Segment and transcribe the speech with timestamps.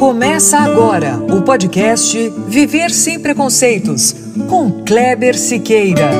[0.00, 2.16] Começa agora o podcast
[2.48, 4.14] Viver Sem Preconceitos,
[4.48, 6.10] com Kleber Siqueira.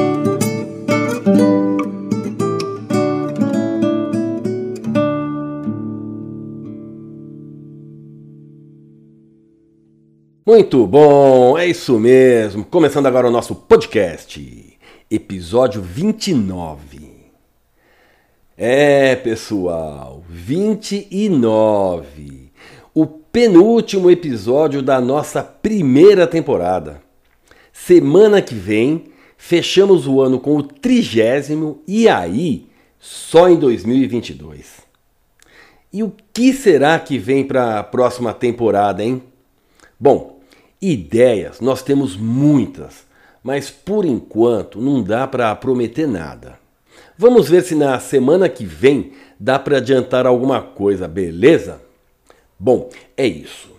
[10.46, 12.62] Muito bom, é isso mesmo.
[12.66, 14.78] Começando agora o nosso podcast,
[15.10, 17.30] episódio 29.
[18.58, 22.49] É, pessoal, 29 o
[23.32, 27.00] penúltimo episódio da nossa primeira temporada.
[27.72, 29.04] Semana que vem,
[29.36, 32.66] fechamos o ano com o trigésimo e aí,
[32.98, 34.80] só em 2022.
[35.92, 39.22] E o que será que vem para a próxima temporada, hein?
[39.98, 40.40] Bom,
[40.82, 43.06] ideias nós temos muitas,
[43.42, 46.58] mas por enquanto não dá para prometer nada.
[47.16, 51.89] Vamos ver se na semana que vem dá para adiantar alguma coisa, beleza?
[52.62, 53.70] Bom, é isso.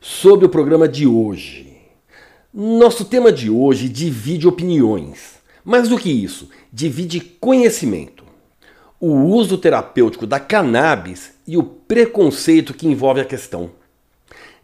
[0.00, 1.76] Sobre o programa de hoje.
[2.54, 5.34] Nosso tema de hoje divide opiniões.
[5.62, 8.24] Mais do que isso, divide conhecimento.
[8.98, 13.72] O uso terapêutico da cannabis e o preconceito que envolve a questão.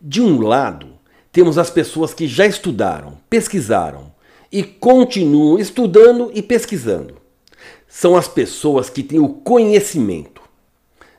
[0.00, 0.94] De um lado,
[1.30, 4.10] temos as pessoas que já estudaram, pesquisaram
[4.50, 7.18] e continuam estudando e pesquisando.
[7.86, 10.40] São as pessoas que têm o conhecimento.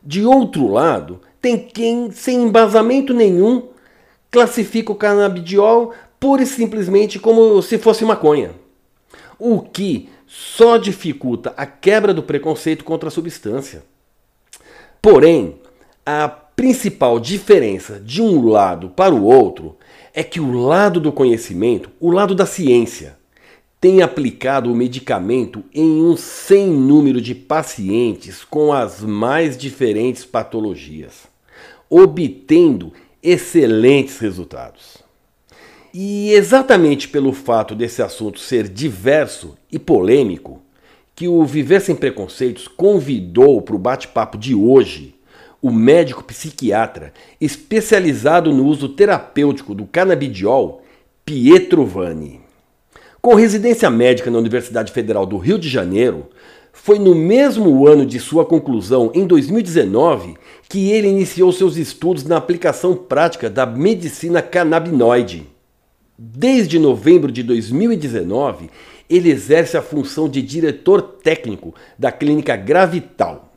[0.01, 3.69] De outro lado, tem quem, sem embasamento nenhum,
[4.31, 8.51] classifica o canabidiol pura e simplesmente como se fosse maconha.
[9.39, 13.83] O que só dificulta a quebra do preconceito contra a substância.
[15.01, 15.55] Porém,
[16.05, 19.77] a principal diferença de um lado para o outro
[20.13, 23.15] é que o lado do conhecimento, o lado da ciência,
[23.79, 31.26] tem aplicado o medicamento em um sem número de pacientes com as mais diferentes patologias,
[31.89, 34.97] obtendo excelentes resultados.
[35.93, 40.61] E exatamente pelo fato desse assunto ser diverso e polêmico,
[41.15, 45.15] que o Viver Sem Preconceitos convidou para o bate-papo de hoje
[45.61, 47.11] o médico psiquiatra
[47.41, 50.83] especializado no uso terapêutico do canabidiol,
[51.25, 52.41] Pietro Vanni.
[53.19, 56.27] Com residência médica na Universidade Federal do Rio de Janeiro,
[56.79, 60.35] foi no mesmo ano de sua conclusão, em 2019,
[60.69, 65.45] que ele iniciou seus estudos na aplicação prática da medicina canabinoide.
[66.17, 68.69] Desde novembro de 2019,
[69.09, 73.51] ele exerce a função de diretor técnico da clínica Gravital,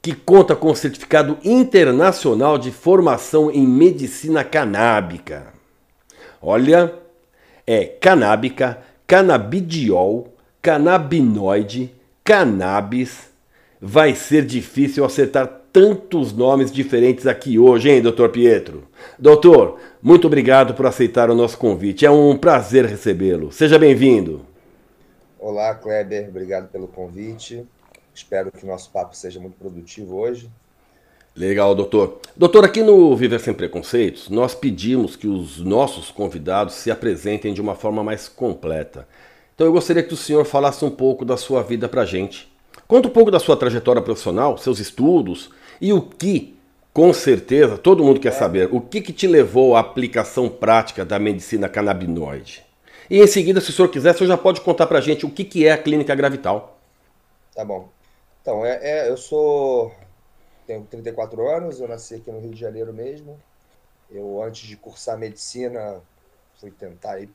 [0.00, 5.52] que conta com certificado internacional de formação em medicina canábica.
[6.40, 6.94] Olha,
[7.66, 10.32] é canábica canabidiol,
[10.62, 11.92] canabinoide,
[12.30, 13.28] cannabis.
[13.80, 18.84] Vai ser difícil acertar tantos nomes diferentes aqui hoje, hein, doutor Pietro?
[19.18, 22.06] Doutor, muito obrigado por aceitar o nosso convite.
[22.06, 23.50] É um prazer recebê-lo.
[23.50, 24.42] Seja bem-vindo.
[25.40, 26.28] Olá, Kleber.
[26.28, 27.66] Obrigado pelo convite.
[28.14, 30.48] Espero que o nosso papo seja muito produtivo hoje.
[31.34, 32.20] Legal, doutor.
[32.36, 37.60] Doutor, aqui no Viver Sem Preconceitos, nós pedimos que os nossos convidados se apresentem de
[37.60, 39.08] uma forma mais completa.
[39.60, 42.50] Então eu gostaria que o senhor falasse um pouco da sua vida pra gente.
[42.88, 46.58] Conta um pouco da sua trajetória profissional, seus estudos e o que,
[46.94, 51.18] com certeza, todo mundo quer saber, o que, que te levou à aplicação prática da
[51.18, 52.64] medicina canabinoide.
[53.10, 55.30] E em seguida, se o senhor quiser, o senhor já pode contar pra gente o
[55.30, 56.78] que, que é a clínica Gravital.
[57.54, 57.90] Tá bom.
[58.40, 59.92] Então, é, é eu sou
[60.66, 63.38] tenho 34 anos, eu nasci aqui no Rio de Janeiro mesmo.
[64.10, 66.00] Eu, antes de cursar medicina,
[66.58, 67.28] fui tentar ir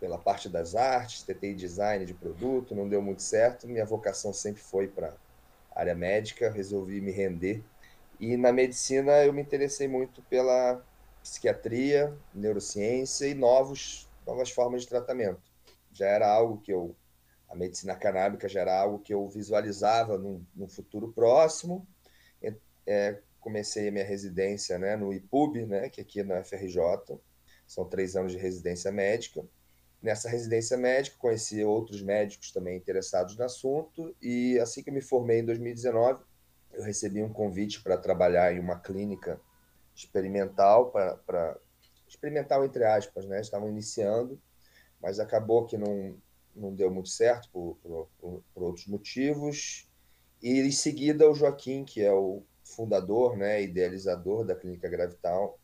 [0.00, 3.68] pela parte das artes, tentei design de produto, não deu muito certo.
[3.68, 5.14] Minha vocação sempre foi para
[5.74, 7.62] área médica, resolvi me render.
[8.18, 10.82] E na medicina eu me interessei muito pela
[11.22, 15.40] psiquiatria, neurociência e novos, novas formas de tratamento.
[15.92, 16.96] Já era algo que eu,
[17.48, 21.86] a medicina canábica já era algo que eu visualizava num, num futuro próximo
[22.90, 26.80] é, comecei a minha residência né, no IPUB, né, que é aqui na FRJ,
[27.66, 29.44] são três anos de residência médica.
[30.02, 35.40] Nessa residência médica, conheci outros médicos também interessados no assunto, e assim que me formei
[35.40, 36.22] em 2019,
[36.72, 39.40] eu recebi um convite para trabalhar em uma clínica
[39.94, 41.58] experimental, para
[42.08, 43.40] experimental entre aspas, né?
[43.40, 44.40] Estavam iniciando,
[45.00, 46.16] mas acabou que não,
[46.54, 47.76] não deu muito certo por,
[48.18, 49.88] por, por outros motivos.
[50.42, 55.58] E em seguida o Joaquim, que é o fundador, né, idealizador da Clínica Gravital,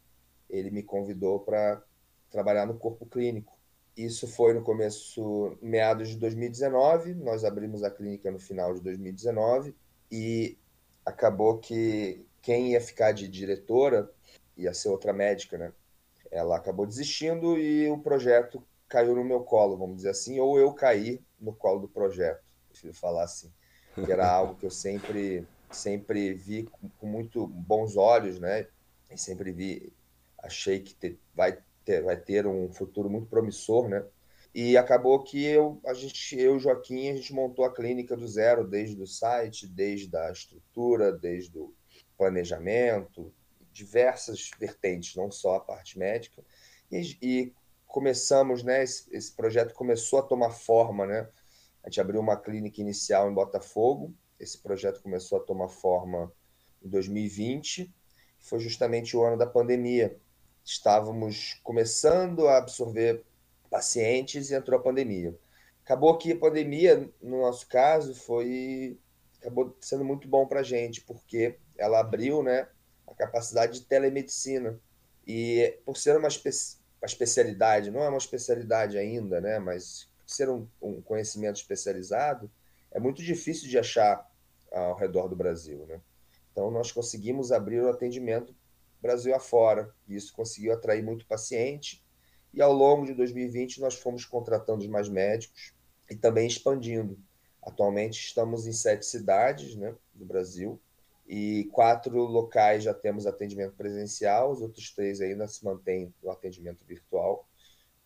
[0.49, 1.83] ele me convidou para
[2.31, 3.56] trabalhar no corpo clínico.
[3.97, 9.75] Isso foi no começo, meados de 2019, nós abrimos a clínica no final de 2019
[10.11, 10.59] e
[11.05, 14.11] acabou que quem ia ficar de diretora
[14.57, 15.73] ia ser outra médica, né?
[16.31, 20.73] ela acabou desistindo e o projeto caiu no meu colo, vamos dizer assim, ou eu
[20.73, 23.51] caí no colo do projeto, prefiro falar assim,
[23.95, 28.67] que era algo que eu sempre sempre vi com, com muito bons olhos, né?
[29.11, 29.93] E sempre vi,
[30.39, 34.05] achei que te, vai ter vai ter um futuro muito promissor, né?
[34.55, 38.27] E acabou que eu, a gente, eu e Joaquim, a gente montou a clínica do
[38.27, 41.75] zero, desde o site, desde a estrutura, desde o
[42.17, 43.33] planejamento,
[43.71, 46.43] diversas vertentes, não só a parte médica.
[46.91, 47.55] E, e
[47.87, 48.83] começamos, né?
[48.83, 51.29] Esse, esse, projeto começou a tomar forma, né?
[51.85, 54.15] A gente abriu uma clínica inicial em Botafogo.
[54.41, 56.33] Esse projeto começou a tomar forma
[56.83, 57.95] em 2020.
[58.39, 60.19] Foi justamente o ano da pandemia.
[60.67, 63.25] Estávamos começando a absorver
[63.71, 65.33] pacientes e entrou a pandemia.
[65.85, 68.99] Acabou que a pandemia, no nosso caso, foi
[69.39, 72.67] acabou sendo muito bom para a gente, porque ela abriu, né,
[73.07, 74.77] a capacidade de telemedicina.
[75.25, 76.51] E por ser uma, espe
[77.01, 79.61] uma especialidade, não é uma especialidade ainda, né?
[79.61, 82.51] Mas ser um, um, conhecimento especializado,
[82.91, 84.29] é muito difícil de achar
[84.73, 86.01] ao redor do Brasil, né?
[86.51, 88.53] Então nós conseguimos abrir o atendimento
[89.07, 89.95] Brasil afora.
[90.09, 92.05] Isso conseguiu atrair muito paciente.
[92.53, 95.73] E ao longo de 2020 nós fomos contratando mais médicos
[96.11, 97.19] e também expandindo.
[97.63, 100.81] Atualmente estamos em sete cidades né, do Brasil
[101.29, 106.85] e quatro locais já temos atendimento presencial, os outros três ainda se mantêm no atendimento
[106.85, 107.49] virtual.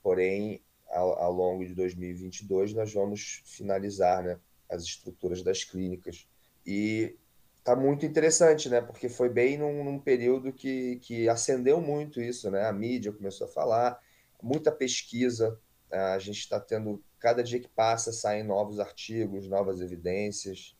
[0.02, 6.26] Porém, ao, ao longo de 2022, nós vamos finalizar né, as estruturas das clínicas.
[6.66, 7.16] E
[7.60, 8.80] está muito interessante, né?
[8.80, 12.66] Porque foi bem num, num, período que, que acendeu muito isso, né?
[12.66, 14.00] A mídia começou a falar,
[14.42, 15.58] muita pesquisa.
[15.90, 20.76] A gente está tendo, cada dia que passa, saem novos artigos, novas evidências.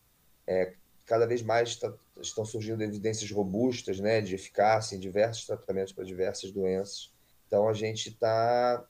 [0.46, 0.74] É,
[1.04, 6.04] cada vez mais tá, estão surgindo evidências robustas né, de eficácia em diversos tratamentos para
[6.04, 7.12] diversas doenças.
[7.46, 8.84] Então a gente está,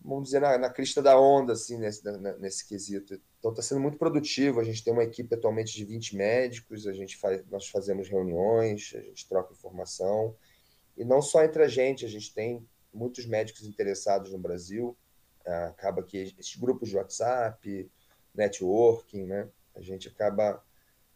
[0.00, 3.18] vamos dizer, na, na, crista da onda assim, nesse, na, nesse quesito.
[3.42, 4.60] Então está sendo muito produtivo.
[4.60, 8.92] A gente tem uma equipe atualmente de 20 médicos, a gente faz, nós fazemos reuniões,
[8.94, 10.36] a gente troca informação.
[10.96, 14.96] E não só entre a gente, a gente tem muitos médicos interessados no Brasil.
[15.44, 17.90] Ah, acaba que esses grupos de WhatsApp,
[18.32, 19.48] networking, né?
[19.74, 20.62] A gente acaba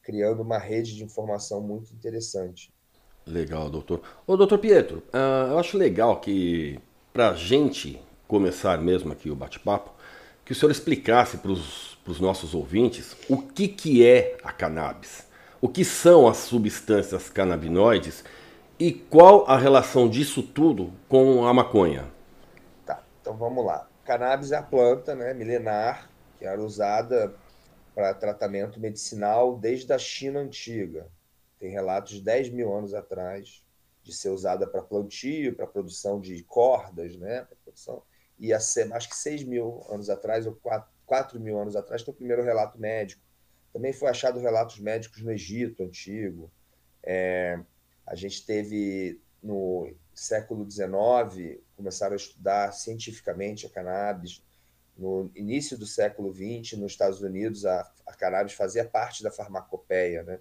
[0.03, 2.75] criando uma rede de informação muito interessante.
[3.25, 4.03] Legal, doutor.
[4.27, 6.81] Ô, doutor Pietro, uh, eu acho legal que,
[7.13, 9.96] para a gente começar mesmo aqui o bate-papo,
[10.47, 15.27] que o senhor explicasse para os nossos ouvintes o que, que é a cannabis,
[15.61, 18.25] o que são as substâncias canabinoides
[18.79, 22.07] e qual a relação disso tudo com a maconha.
[22.87, 23.89] Tá, então vamos lá.
[24.05, 26.09] Cannabis é a planta né, milenar
[26.39, 27.35] que era usada
[27.93, 31.09] para tratamento medicinal desde a China antiga.
[31.59, 33.65] Tem relatos de 10 mil anos atrás
[34.05, 37.41] de ser usada para plantio, para produção de cordas, né?
[37.41, 38.03] Para produção.
[38.39, 42.13] E ser, acho que 6 mil anos atrás, ou 4, 4 mil anos atrás, tem
[42.13, 43.23] o primeiro relato médico.
[43.73, 46.51] Também foi achado relatos médicos no Egito antigo.
[47.03, 47.59] É,
[48.07, 54.43] a gente teve no século XIX, começaram a estudar cientificamente a cannabis
[54.97, 60.23] no início do século XX, nos Estados Unidos, a, a cannabis fazia parte da farmacopeia,
[60.23, 60.41] né?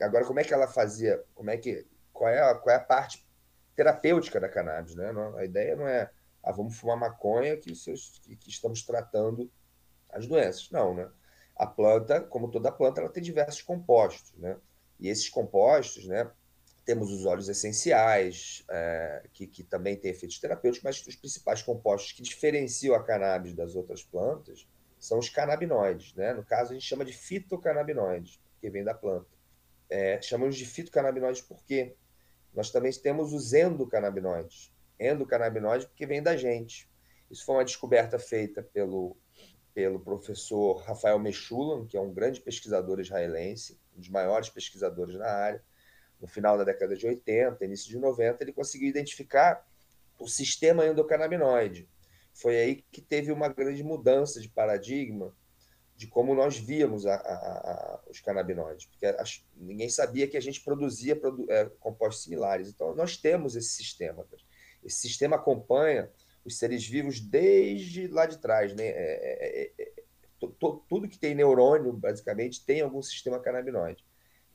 [0.00, 1.22] Agora, como é que ela fazia?
[1.34, 3.26] Como é que qual é a, qual é a parte
[3.74, 5.12] terapêutica da cannabis, né?
[5.12, 6.10] Não, a ideia não é,
[6.46, 9.50] ah, vamos fumar maconha que, que, estamos tratando
[10.08, 10.70] as doenças.
[10.70, 11.10] Não, né?
[11.56, 14.56] A planta, como toda planta, ela tem diversos compostos, né?
[15.00, 16.30] E esses compostos, né?
[16.84, 22.12] Temos os óleos essenciais, é, que, que também têm efeitos terapêuticos, mas os principais compostos
[22.12, 24.68] que diferenciam a cannabis das outras plantas
[25.00, 26.14] são os canabinoides.
[26.14, 26.32] Né?
[26.32, 29.26] No caso, a gente chama de fitocannabinoides, que vem da planta.
[29.90, 31.96] É, chamamos de fitocannabinoides porque
[32.54, 34.70] nós também temos os endocannabinoides.
[34.98, 36.88] Endocannabinoides porque vem da gente.
[37.30, 39.16] Isso foi uma descoberta feita pelo,
[39.74, 45.26] pelo professor Rafael Mechulam, que é um grande pesquisador israelense, um dos maiores pesquisadores na
[45.26, 45.62] área
[46.20, 49.66] no final da década de 80, início de 90, ele conseguiu identificar
[50.18, 51.88] o sistema endocannabinoide.
[52.32, 55.34] Foi aí que teve uma grande mudança de paradigma
[55.94, 59.06] de como nós víamos a, a, a, os canabinoides, porque
[59.56, 62.68] ninguém sabia que a gente produzia produ é, compostos similares.
[62.68, 64.26] Então, nós temos esse sistema.
[64.86, 66.10] Esse sistema acompanha
[66.44, 68.72] os seres vivos desde lá de trás.
[68.74, 68.86] Né?
[68.86, 69.92] É, é, é, é
[70.88, 74.04] tudo que tem neurônio, basicamente, tem algum sistema canabinoide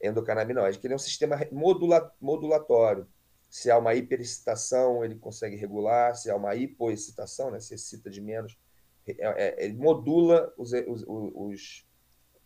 [0.01, 3.07] endocannabinoide, que ele é um sistema modula, modulatório.
[3.50, 8.21] Se há uma hiperexcitação, ele consegue regular, se há uma hipoexcitação, né, se excita de
[8.21, 8.57] menos,
[9.05, 11.88] é, é, ele modula os, os, os,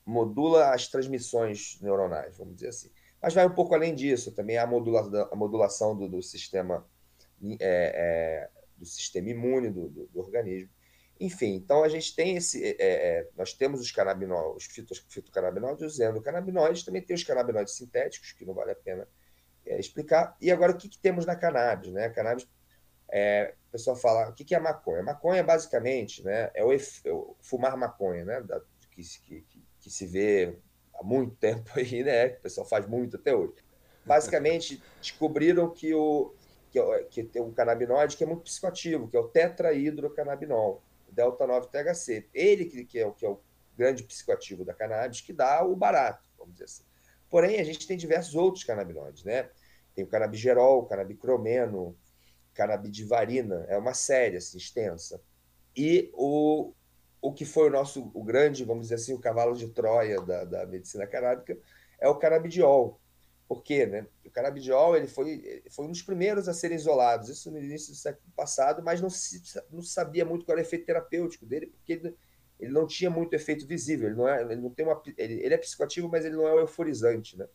[0.06, 2.90] modula as transmissões neuronais, vamos dizer assim.
[3.22, 6.86] Mas vai um pouco além disso, também há a, modula, a modulação do, do sistema
[7.44, 10.70] é, é, do sistema imune do, do, do, organismo.
[11.20, 12.64] Enfim, então a gente tem esse.
[12.64, 17.76] É, é, nós temos os canabinóides, os fitos, fitocannabinoides, os endocannabinoides, também tem os canabinoides
[17.76, 19.08] sintéticos, que não vale a pena
[19.66, 20.36] explicar.
[20.40, 21.92] E agora, o que, que temos na cannabis?
[21.92, 22.06] Né?
[22.06, 22.48] A cannabis,
[23.10, 25.04] é, o pessoal fala, o que, que é maconha?
[25.04, 26.70] Maconha, basicamente, né, é o,
[27.12, 28.62] o fumar maconha, né, da,
[28.92, 29.04] que,
[29.44, 30.58] que, que se vê
[30.94, 32.28] há muito tempo aí, né?
[32.28, 33.54] O pessoal faz muito até hoje.
[34.06, 36.34] Basicamente, descobriram que o
[36.76, 41.48] que, é, que tem um canabinoide que é muito psicoativo, que é o tetrahidrocannabinol, delta
[41.48, 42.28] 9 THC.
[42.34, 43.40] Ele que, que, é, que é o
[43.78, 46.84] grande psicoativo da cannabis, que dá o barato, vamos dizer assim.
[47.30, 49.50] Porém, a gente tem diversos outros canabinoides, né?
[49.94, 51.98] Tem o canabigerol, o canabicromeno,
[52.54, 55.22] canabidivarina, é uma série assim, extensa.
[55.76, 56.74] E o,
[57.22, 60.44] o que foi o nosso o grande, vamos dizer assim, o cavalo de Troia da,
[60.44, 61.58] da medicina canábica
[62.00, 63.00] é o canabidiol.
[63.48, 63.86] Por quê?
[63.86, 64.08] Né?
[64.26, 67.98] O canabidiol ele foi, foi um dos primeiros a serem isolados, isso no início do
[67.98, 71.94] século passado, mas não se não sabia muito qual era o efeito terapêutico dele, porque
[71.94, 72.16] ele,
[72.60, 75.54] ele não tinha muito efeito visível, ele não é, ele não tem uma, ele, ele
[75.54, 77.48] é psicoativo, mas ele não é o euforizante, né?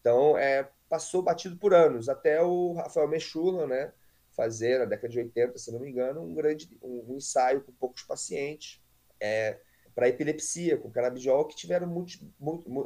[0.00, 3.92] Então, é, passou batido por anos, até o Rafael Mechula, né,
[4.32, 7.72] fazer, na década de 80, se não me engano, um grande um, um ensaio com
[7.72, 8.82] poucos pacientes,
[9.20, 9.60] é,
[9.94, 12.06] para epilepsia com canabidiol que tiveram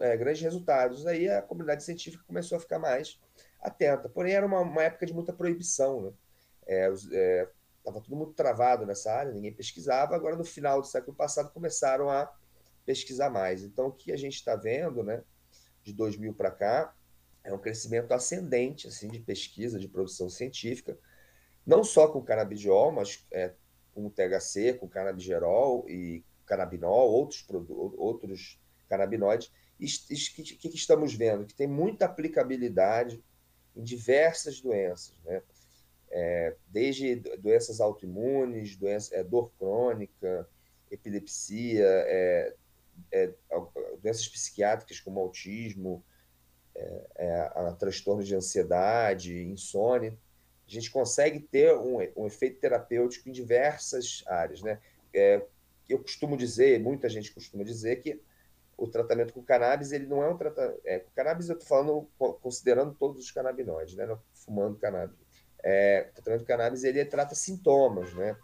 [0.00, 1.06] é, grandes resultados.
[1.06, 3.20] Aí a comunidade científica começou a ficar mais
[3.60, 4.08] atenta.
[4.08, 6.02] Porém, era uma, uma época de muita proibição.
[6.02, 6.12] Né?
[6.92, 10.14] Estava é, é, tudo muito travado nessa área, ninguém pesquisava.
[10.14, 12.32] Agora, no final do século passado, começaram a
[12.84, 13.62] pesquisar mais.
[13.62, 15.22] Então, o que a gente está vendo, né,
[15.82, 16.94] de 2000 para cá,
[17.44, 20.98] é um crescimento ascendente assim, de pesquisa, de produção científica,
[21.64, 23.52] não só com canabidiol, mas é,
[23.94, 27.44] com THC, com canabigerol e canabinol, outros,
[27.96, 31.44] outros canabinoides, que, que estamos vendo?
[31.44, 33.22] Que tem muita aplicabilidade
[33.74, 35.42] em diversas doenças, né?
[36.08, 40.48] É, desde doenças autoimunes, doença, é, dor crônica,
[40.90, 42.54] epilepsia, é,
[43.12, 43.32] é,
[44.00, 46.02] doenças psiquiátricas como autismo,
[46.74, 50.16] é, é, a, transtornos de ansiedade, insônia.
[50.66, 54.80] A gente consegue ter um, um efeito terapêutico em diversas áreas, né?
[55.88, 58.20] É, eu costumo dizer, muita gente costuma dizer que
[58.76, 60.80] o tratamento com cannabis, ele não é um tratamento...
[60.84, 62.08] É, com cannabis eu estou falando
[62.42, 64.04] considerando todos os canabinoides, né?
[64.06, 65.16] Não fumando cannabis.
[65.62, 68.36] É, o tratamento com cannabis, ele trata sintomas, né?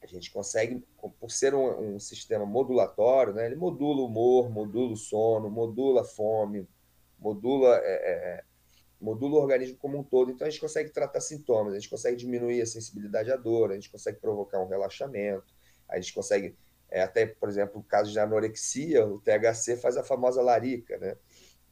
[0.00, 0.84] A gente consegue,
[1.20, 3.46] por ser um, um, sistema modulatório, né?
[3.46, 6.68] Ele modula o humor, modula o sono, modula a fome,
[7.18, 7.76] modula...
[7.82, 8.44] É, é,
[9.02, 10.30] modula o organismo como um todo.
[10.30, 13.74] Então, a gente consegue tratar sintomas, a gente consegue diminuir a sensibilidade à dor, a
[13.74, 15.52] gente consegue provocar um relaxamento,
[15.88, 16.56] a gente consegue
[16.92, 21.16] é, até, por exemplo, o caso de anorexia, o THC faz a famosa larica, né?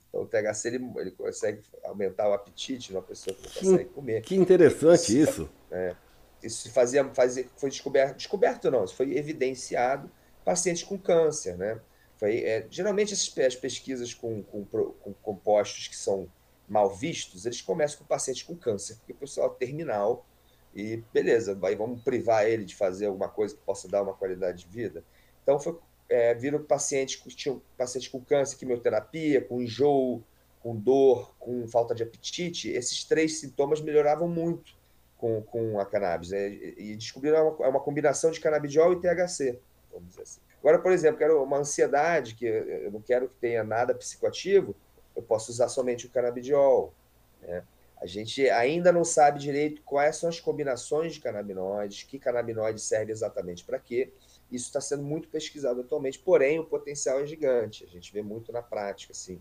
[0.08, 3.94] Então, o THC ele, ele consegue aumentar o apetite numa pessoa que não consegue que,
[3.94, 4.22] comer.
[4.22, 5.48] Que interessante isso.
[5.70, 5.94] É,
[6.42, 10.10] isso fazia, fazia, foi descoberto, descoberto não, isso foi evidenciado
[10.42, 11.78] pacientes com câncer, né?
[12.16, 16.28] Foi, é, geralmente essas, as pesquisas com, com, com, compostos que são
[16.66, 20.26] mal vistos, eles começam com pacientes com câncer, porque o pessoal terminal
[20.74, 24.64] e beleza, aí vamos privar ele de fazer alguma coisa que possa dar uma qualidade
[24.64, 25.04] de vida.
[25.42, 25.76] Então foi,
[26.08, 30.22] é, viram pacientes tinham pacientes com câncer, quimioterapia, com enjoo,
[30.60, 32.70] com dor, com falta de apetite.
[32.70, 34.78] Esses três sintomas melhoravam muito
[35.16, 36.30] com, com a cannabis.
[36.30, 36.48] Né?
[36.48, 39.58] E descobriram uma, uma combinação de canabidiol e THC,
[39.92, 40.40] vamos dizer assim.
[40.60, 44.76] Agora, por exemplo, quero uma ansiedade, que eu não quero que tenha nada psicoativo,
[45.16, 46.92] eu posso usar somente o canabidiol.
[47.40, 47.62] Né?
[48.00, 53.12] A gente ainda não sabe direito quais são as combinações de canabinoides, que canabinoide serve
[53.12, 54.10] exatamente para quê.
[54.50, 57.84] Isso está sendo muito pesquisado atualmente, porém o potencial é gigante.
[57.84, 59.40] A gente vê muito na prática, assim,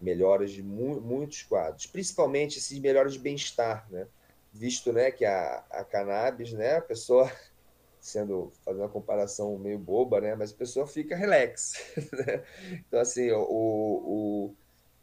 [0.00, 4.06] melhoras de mu muitos quadros, principalmente esses melhoras de bem-estar, né?
[4.50, 7.30] Visto, né, que a, a cannabis, né, a pessoa
[8.00, 11.74] sendo fazendo uma comparação meio boba, né, mas a pessoa fica relax.
[12.10, 12.42] Né?
[12.86, 14.54] Então assim, o, o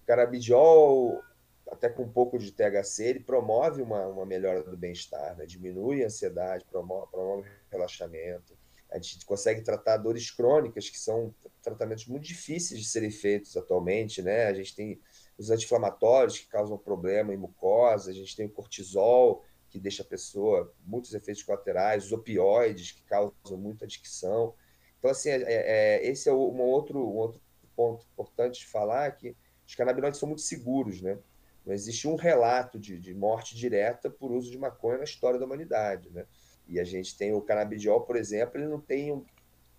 [0.07, 1.23] canabidiol
[1.71, 5.45] até com um pouco de THC, ele promove uma, uma melhora do bem-estar, né?
[5.45, 8.57] diminui a ansiedade, promove, promove relaxamento.
[8.91, 14.21] A gente consegue tratar dores crônicas, que são tratamentos muito difíceis de serem feitos atualmente.
[14.21, 14.45] Né?
[14.45, 15.01] A gente tem
[15.37, 20.05] os anti-inflamatórios, que causam problema em mucosa, a gente tem o cortisol, que deixa a
[20.05, 24.53] pessoa muitos efeitos colaterais, os opioides, que causam muita adicção.
[24.97, 27.41] Então, assim, é, é, esse é um outro, um outro
[27.75, 29.35] ponto importante de falar, que
[29.67, 31.17] os canabinoides são muito seguros, né?
[31.65, 35.45] Não existe um relato de, de morte direta por uso de maconha na história da
[35.45, 36.25] humanidade, né?
[36.67, 39.23] E a gente tem o canabidiol, por exemplo, ele não tem um,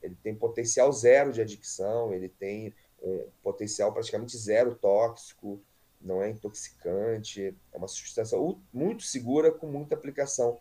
[0.03, 5.61] ele tem potencial zero de adicção, ele tem um potencial praticamente zero tóxico,
[6.01, 8.39] não é intoxicante, é uma substância
[8.73, 10.59] muito segura com muita aplicação.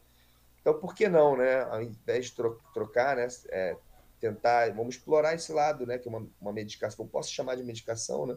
[0.61, 1.61] Então, por que não, né?
[1.63, 2.35] Ao invés de
[2.73, 3.27] trocar, né?
[3.49, 3.77] É,
[4.19, 5.97] tentar, vamos explorar esse lado, né?
[5.97, 8.35] Que é uma, uma medicação, posso chamar de medicação, né?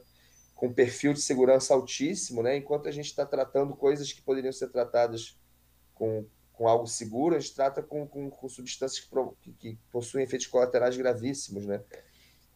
[0.59, 2.57] Com perfil de segurança altíssimo, né?
[2.57, 5.39] Enquanto a gente está tratando coisas que poderiam ser tratadas
[5.95, 9.09] com, com algo seguro, a gente trata com, com, com substâncias
[9.41, 11.81] que, que, possuem efeitos colaterais gravíssimos, né?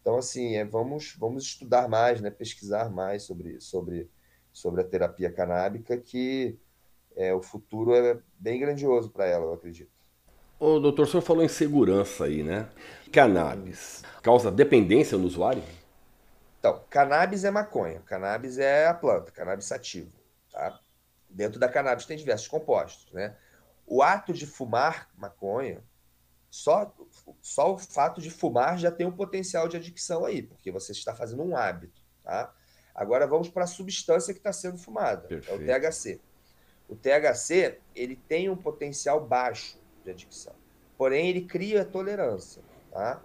[0.01, 2.29] Então, assim, é, vamos, vamos estudar mais, né?
[2.29, 4.11] Pesquisar mais sobre, sobre,
[4.53, 6.59] sobre a terapia canábica, que
[7.15, 9.93] é, o futuro é bem grandioso para ela, eu acredito.
[10.59, 12.69] O doutor, o senhor falou em segurança aí, né?
[13.13, 15.63] Cannabis causa dependência no usuário?
[16.63, 20.13] Então, cannabis é maconha, cannabis é a planta, cannabis sativo,
[20.53, 20.79] tá?
[21.29, 23.37] Dentro da cannabis tem diversos compostos, né?
[23.85, 25.83] O ato de fumar maconha,
[26.49, 26.95] só,
[27.41, 31.13] só o fato de fumar já tem um potencial de adicção aí, porque você está
[31.13, 32.55] fazendo um hábito, tá?
[32.95, 35.69] Agora vamos para a substância que está sendo fumada, Perfeito.
[35.69, 36.21] é o THC.
[36.89, 40.55] O THC ele tem um potencial baixo de adicção,
[40.97, 43.21] porém ele cria tolerância, tá?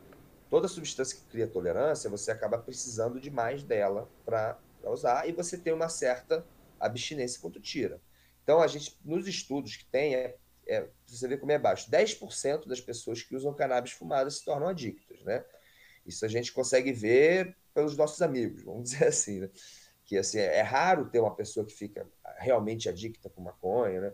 [0.49, 5.57] Toda substância que cria tolerância, você acaba precisando de mais dela para usar e você
[5.57, 6.45] tem uma certa
[6.79, 8.01] abstinência quando tira.
[8.43, 10.37] Então, a gente, nos estudos que tem, é,
[10.67, 14.69] é, você vê como é baixo, 10% das pessoas que usam cannabis fumada se tornam
[14.69, 15.43] adictas, né?
[16.05, 19.49] Isso a gente consegue ver pelos nossos amigos, vamos dizer assim, né?
[20.05, 24.13] que assim, é raro ter uma pessoa que fica realmente adicta com maconha, né?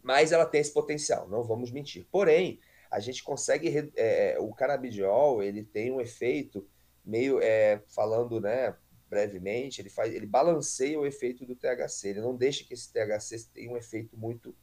[0.00, 2.06] Mas ela tem esse potencial, não vamos mentir.
[2.12, 2.60] Porém,
[2.96, 6.66] a gente consegue é, o canabidiol ele tem um efeito
[7.04, 8.74] meio é, falando, né?
[9.06, 12.08] Brevemente, ele faz, ele balanceia o efeito do THC.
[12.08, 14.56] Ele não deixa que esse THC tenha um efeito muito,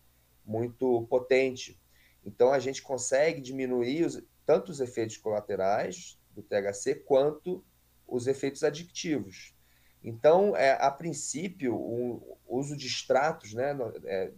[0.44, 1.80] muito potente.
[2.26, 7.64] Então a gente consegue diminuir os, tanto os efeitos colaterais do THC quanto
[8.08, 9.56] os efeitos adictivos.
[10.04, 14.32] Então, é, a princípio, o uso de extratos, né, é,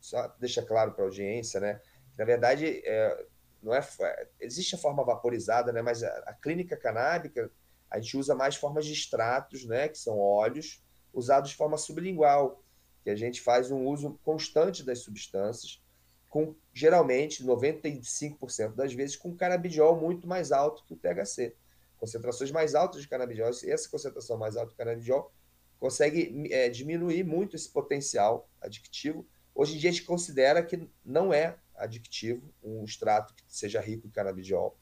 [0.00, 1.80] só deixa claro para a audiência, né,
[2.16, 3.26] na verdade, é,
[3.62, 7.50] não é, é, existe a forma vaporizada, né, mas a, a, clínica canábica,
[7.90, 12.62] a gente usa mais formas de extratos, né, que são óleos, usados de forma sublingual,
[13.04, 15.82] que a gente faz um uso constante das substâncias,
[16.28, 21.54] com geralmente 95% das vezes com canabidiol muito mais alto que o THC
[22.02, 25.32] concentrações mais altas de canabidiol, essa concentração mais alta de canabidiol
[25.78, 29.24] consegue é, diminuir muito esse potencial adictivo.
[29.54, 34.06] Hoje em dia a gente considera que não é adictivo um extrato que seja rico
[34.06, 34.76] em canabidiol,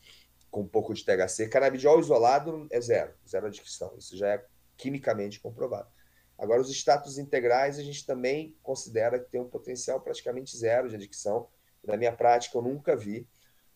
[0.51, 1.49] com um pouco de THC.
[1.49, 3.95] Canabidiol isolado é zero, zero adicção.
[3.97, 5.89] Isso já é quimicamente comprovado.
[6.39, 10.97] Agora, os extratos integrais a gente também considera que tem um potencial praticamente zero de
[10.97, 11.49] adicção.
[11.85, 13.29] Na minha prática, eu nunca vi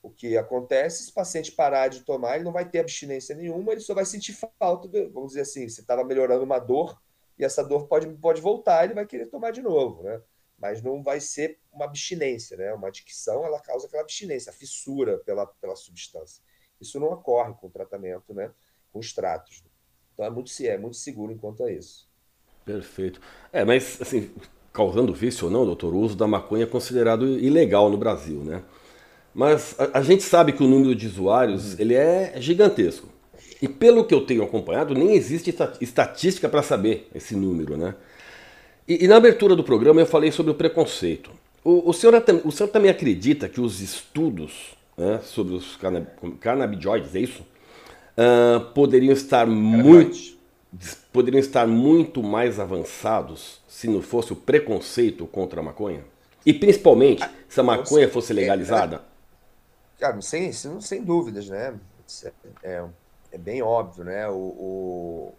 [0.03, 3.73] o que acontece, se o paciente parar de tomar, ele não vai ter abstinência nenhuma,
[3.73, 7.01] ele só vai sentir falta, vamos dizer assim, você estava melhorando uma dor
[7.39, 10.21] e essa dor pode, pode voltar, ele vai querer tomar de novo, né?
[10.59, 12.73] Mas não vai ser uma abstinência, né?
[12.73, 16.43] Uma adicção, ela causa aquela abstinência, a fissura pela, pela substância.
[16.81, 18.51] Isso não ocorre com o tratamento, né?
[18.93, 19.65] Com extratos.
[20.13, 22.09] Então é muito, é muito seguro enquanto a isso.
[22.65, 23.21] Perfeito.
[23.53, 24.33] É, mas assim,
[24.73, 28.63] causando vício ou não, doutor, o uso da maconha é considerado ilegal no Brasil, né?
[29.35, 31.81] Mas a, a, gente sabe que o número de usuários uhum.
[31.81, 33.09] ele é gigantesco.
[33.61, 37.95] E pelo que eu tenho acompanhado, nem existe estatística para saber esse número, né?
[38.87, 41.31] E, e, na abertura do programa eu falei sobre o preconceito.
[41.65, 45.79] O, o, senhor, o senhor também acredita que os estudos né, sobre os
[46.41, 47.43] canabidioides, é isso?
[48.17, 50.35] Uh, poderiam estar muito
[51.13, 56.05] poderiam estar muito mais avançados se não fosse o preconceito contra a maconha?
[56.45, 59.03] E principalmente ah, se a maconha fosse legalizada?
[59.99, 61.75] Cara, sem, sem dúvidas, né?
[62.63, 62.85] É,
[63.33, 64.29] é bem óbvio, né?
[64.29, 65.35] O, o,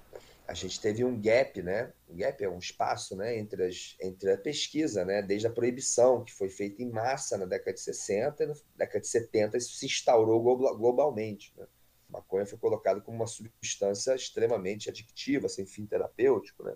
[0.47, 1.91] a gente teve um gap, né?
[2.09, 3.37] Um gap é um espaço, né?
[3.37, 5.21] Entre, as, entre a pesquisa, né?
[5.21, 9.01] Desde a proibição, que foi feita em massa na década de 60 e na década
[9.01, 10.41] de 70 isso se instaurou
[10.77, 11.65] globalmente, né?
[12.09, 16.75] A maconha foi colocada como uma substância extremamente adictiva, sem fim terapêutico, né?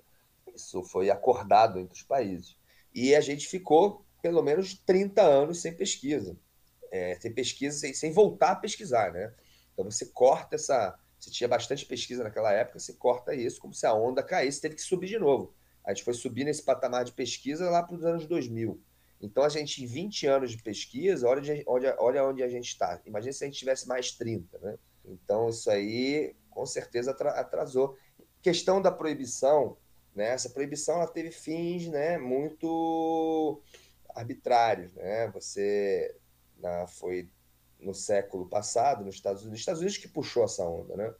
[0.55, 2.57] Isso foi acordado entre os países.
[2.93, 6.35] E a gente ficou pelo menos 30 anos sem pesquisa
[6.91, 9.33] é, sem pesquisa, sem, sem voltar a pesquisar, né?
[9.73, 10.97] Então você corta essa.
[11.19, 14.75] Você tinha bastante pesquisa naquela época, você corta isso, como se a onda caísse, teve
[14.75, 15.53] que subir de novo.
[15.85, 18.81] A gente foi subir nesse patamar de pesquisa lá para os anos 2000.
[19.21, 23.01] Então, a gente, em 20 anos de pesquisa, olha, olha, olha onde a gente está.
[23.05, 24.77] Imagina se a gente tivesse mais 30, né?
[25.03, 27.97] Então, isso aí, com certeza, atrasou.
[28.41, 29.77] Questão da proibição,
[30.15, 30.29] né?
[30.29, 32.17] Essa proibição, ela teve fins, né?
[32.17, 33.61] Muito
[34.15, 35.27] arbitrários, né?
[35.31, 36.15] Você
[36.57, 37.29] na, foi
[37.79, 41.13] no século passado, nos Estados Unidos, Estados Unidos que puxou essa onda, né?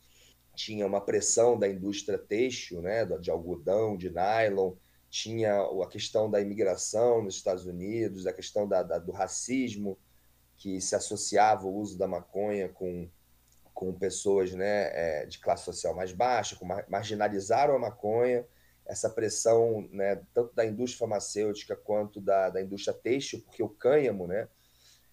[0.56, 4.74] Tinha uma pressão da indústria têxtil, né, de algodão, de nylon,
[5.10, 9.98] tinha a questão da imigração nos Estados Unidos, a questão da, da, do racismo
[10.58, 13.10] que se associava o uso da maconha com,
[13.74, 18.46] com pessoas né, é, de classe social mais baixa, marginalizaram a maconha,
[18.86, 24.28] essa pressão né, tanto da indústria farmacêutica quanto da, da indústria têxtil, porque o cânhamo,
[24.28, 24.48] né,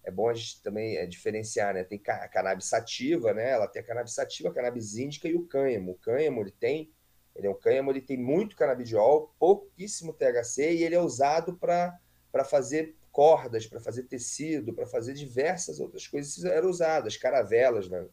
[0.07, 1.83] é bom a gente também é, diferenciar, né?
[1.83, 3.51] Tem a cannabis sativa, né?
[3.51, 5.91] Ela tem a cannabis sativa, a cannabis índica e o cânhamo.
[5.91, 6.89] O cânhamo, ele tem,
[7.35, 11.99] ele é um cânhamo, ele tem muito canabidiol, pouquíssimo THC e ele é usado para
[12.45, 18.07] fazer cordas, para fazer tecido, para fazer diversas outras coisas eram usadas, caravelas, né?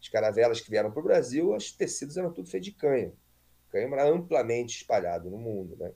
[0.00, 3.16] As caravelas que vieram para o Brasil, os tecidos eram tudo feitos de cânhamo.
[3.68, 5.92] O cânhamo era amplamente espalhado no mundo, né?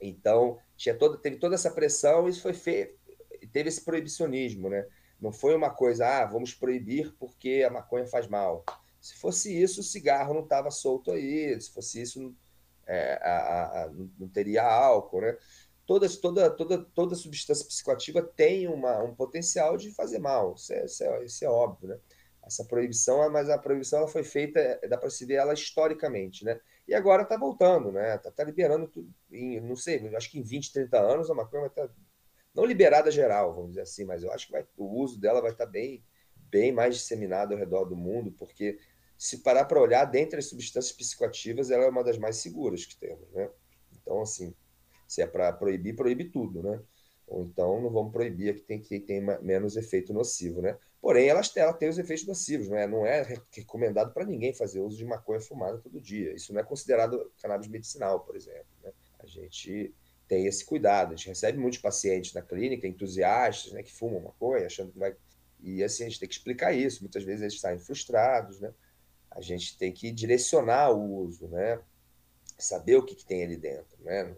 [0.00, 3.03] Então, tinha toda, teve toda essa pressão isso foi feito
[3.46, 4.86] teve esse proibicionismo, né?
[5.20, 8.64] Não foi uma coisa, ah, vamos proibir porque a maconha faz mal.
[9.00, 11.60] Se fosse isso, o cigarro não estava solto aí.
[11.60, 12.34] Se fosse isso,
[12.86, 15.36] é, a, a, não teria álcool, né?
[15.86, 20.54] Toda, toda, toda, toda substância psicoativa tem uma, um potencial de fazer mal.
[20.54, 21.98] Isso é, isso é, isso é óbvio, né?
[22.42, 26.44] Essa proibição, mas a proibição ela foi feita, é, dá para se ver ela historicamente,
[26.44, 26.58] né?
[26.86, 28.14] E agora está voltando, né?
[28.16, 31.62] Está tá liberando tudo, em, não sei, acho que em 20, 30 anos a maconha
[31.62, 31.94] vai estar tá
[32.54, 35.50] não liberada geral, vamos dizer assim, mas eu acho que vai, o uso dela vai
[35.50, 36.04] estar bem,
[36.50, 38.78] bem mais disseminado ao redor do mundo, porque
[39.16, 42.96] se parar para olhar, dentre as substâncias psicoativas, ela é uma das mais seguras que
[42.96, 43.50] temos, né?
[44.00, 44.54] Então, assim,
[45.06, 46.80] se é para proibir, proíbe tudo, né?
[47.26, 50.76] Ou então não vamos proibir a que tem que tem menos efeito nocivo, né?
[51.00, 54.80] Porém, ela, ela tem os efeitos nocivos, não é, não é recomendado para ninguém fazer
[54.80, 56.34] uso de maconha fumada todo dia.
[56.34, 58.66] Isso não é considerado cannabis medicinal, por exemplo.
[58.82, 58.92] Né?
[59.18, 59.94] A gente
[60.28, 61.12] tem esse cuidado.
[61.12, 65.14] A gente recebe muitos pacientes na clínica, entusiastas, né, que fumam maconha, achando que vai.
[65.60, 67.02] E assim, a gente tem que explicar isso.
[67.02, 68.72] Muitas vezes eles saem frustrados, né?
[69.30, 71.80] A gente tem que direcionar o uso, né?
[72.58, 74.34] Saber o que, que tem ali dentro, né?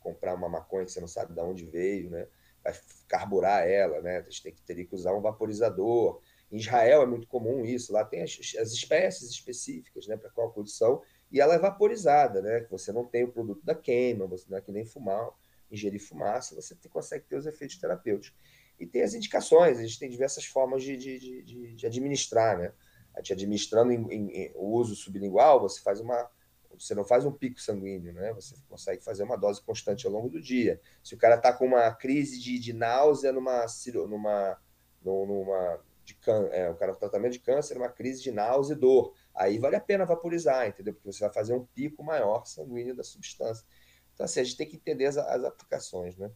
[0.00, 2.26] comprar uma maconha que você não sabe de onde veio, né?
[2.64, 2.74] Vai
[3.06, 4.18] carburar ela, né?
[4.18, 6.20] A gente tem que, teria que usar um vaporizador.
[6.50, 7.92] Em Israel é muito comum isso.
[7.92, 10.16] Lá tem as, as espécies específicas, né?
[10.16, 12.66] Para qual condição e ela é vaporizada, né?
[12.70, 15.30] Você não tem o produto da queima, você não é que nem fumar,
[15.70, 18.38] ingerir fumaça, você consegue ter os efeitos terapêuticos.
[18.80, 22.72] E tem as indicações, a gente tem diversas formas de, de, de, de administrar, né?
[23.14, 26.30] A gente administrando em, em, em, o uso sublingual, você faz uma.
[26.78, 28.32] Você não faz um pico sanguíneo, né?
[28.34, 30.80] Você consegue fazer uma dose constante ao longo do dia.
[31.02, 33.66] Se o cara está com uma crise de, de náusea numa,
[34.06, 34.60] numa,
[35.02, 39.12] numa de can, é, o cara tratamento de câncer, uma crise de náusea e dor
[39.38, 40.92] aí vale a pena vaporizar, entendeu?
[40.92, 43.64] Porque você vai fazer um pico maior sanguíneo da substância.
[44.14, 46.30] Então, assim, a gente tem que entender as, as aplicações, né?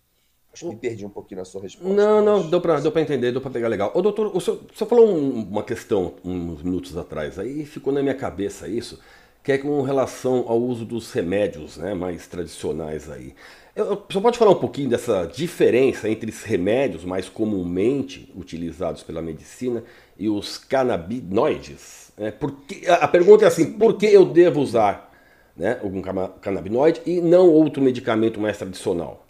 [0.52, 1.88] Acho que me perdi um pouquinho na sua resposta.
[1.88, 2.24] Não, mas...
[2.24, 3.90] não, deu para deu entender, deu para pegar legal.
[3.94, 7.92] Ô, doutor, o senhor, o senhor falou um, uma questão uns minutos atrás, aí ficou
[7.92, 9.00] na minha cabeça isso,
[9.42, 13.34] que é com relação ao uso dos remédios né, mais tradicionais aí.
[13.74, 19.02] Eu, o senhor pode falar um pouquinho dessa diferença entre os remédios mais comumente utilizados
[19.02, 19.82] pela medicina
[20.18, 22.11] e os canabinoides?
[22.16, 25.10] É, porque, a pergunta é assim: por que eu devo usar
[25.56, 26.02] né, algum
[26.40, 29.26] canabinoide e não outro medicamento mais tradicional?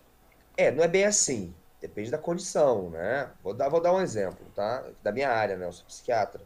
[0.56, 1.54] É, não é bem assim.
[1.80, 3.30] Depende da condição, né?
[3.42, 4.84] Vou dar, vou dar um exemplo, tá?
[5.02, 5.66] Da minha área, né?
[5.66, 6.40] Eu sou psiquiatra.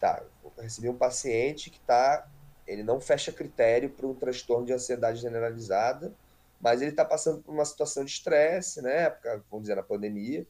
[0.00, 2.26] Tá, eu recebi um paciente que tá,
[2.66, 6.14] ele não fecha critério para um transtorno de ansiedade generalizada,
[6.60, 9.12] mas ele está passando por uma situação de estresse, né?
[9.50, 10.46] Vamos dizer, na pandemia.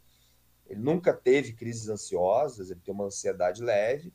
[0.69, 4.13] Ele nunca teve crises ansiosas, ele tem uma ansiedade leve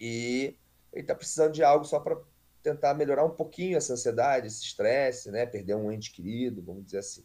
[0.00, 0.56] e
[0.92, 2.20] ele está precisando de algo só para
[2.62, 5.44] tentar melhorar um pouquinho essa ansiedade, esse estresse, né?
[5.44, 7.24] Perder um ente querido, vamos dizer assim.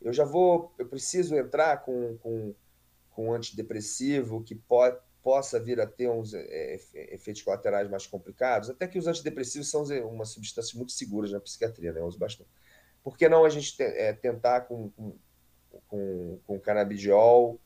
[0.00, 2.54] Eu já vou, eu preciso entrar com, com,
[3.10, 4.54] com um antidepressivo que
[5.22, 9.82] possa vir a ter uns é, efeitos colaterais mais complicados, até que os antidepressivos são
[10.08, 12.00] uma substância muito seguras na psiquiatria, né?
[12.00, 12.48] Eu uso bastante.
[13.02, 15.16] Por que não a gente te, é, tentar com, com,
[15.88, 17.58] com, com canabidiol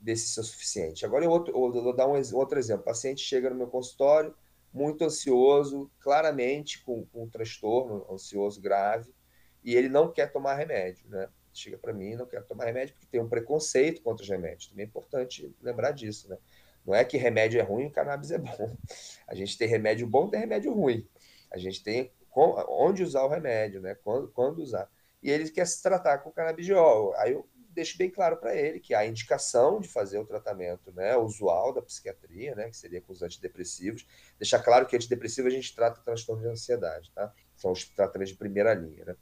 [0.00, 1.04] desse ser suficiente?
[1.04, 2.82] Agora eu, outro, eu vou dar um outro exemplo.
[2.82, 4.34] O paciente chega no meu consultório,
[4.74, 9.14] muito ansioso, claramente com, com um transtorno ansioso grave,
[9.62, 11.28] e ele não quer tomar remédio, né?
[11.52, 14.66] Chega para mim, não quer tomar remédio porque tem um preconceito contra os remédios.
[14.66, 16.36] Também é importante lembrar disso, né?
[16.84, 18.76] Não é que remédio é ruim, cannabis é bom.
[19.28, 21.08] A gente tem remédio bom, tem remédio ruim.
[21.50, 23.94] A gente tem onde usar o remédio, né?
[23.94, 24.90] Quando, quando usar.
[25.22, 27.14] E ele quer se tratar com canabidiol.
[27.14, 31.16] Aí eu deixo bem claro para ele que há indicação de fazer o tratamento né,
[31.16, 34.06] usual da psiquiatria, né, que seria com os antidepressivos.
[34.38, 37.32] Deixar claro que antidepressivo a gente trata transtorno de ansiedade, tá?
[37.56, 39.16] São os tratamentos de primeira linha, né?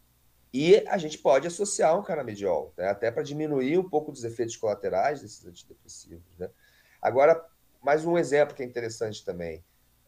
[0.53, 4.57] E a gente pode associar um canabidiol, né, até para diminuir um pouco dos efeitos
[4.57, 6.51] colaterais desses antidepressivos, né?
[7.01, 7.45] Agora,
[7.83, 9.65] mais um exemplo que é interessante também.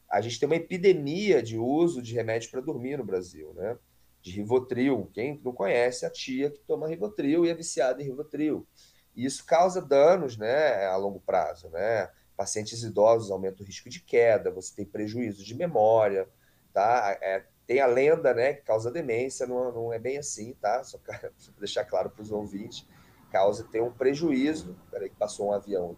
[0.09, 3.77] A gente tem uma epidemia de uso de remédios para dormir no Brasil, né?
[4.25, 5.11] De Rivotril.
[5.13, 8.67] Quem não conhece a tia que toma Rivotril e é viciada em Rivotril.
[9.15, 12.11] E isso causa danos né, a longo prazo, né?
[12.37, 16.29] pacientes idosos aumenta o risco de queda, você tem prejuízo de memória,
[16.73, 17.17] tá?
[17.21, 20.83] É, tem a lenda, né, que causa demência, não, não é bem assim, tá?
[20.83, 22.89] Só para deixar claro para os ouvintes,
[23.31, 25.97] causa tem um prejuízo, peraí que passou um avião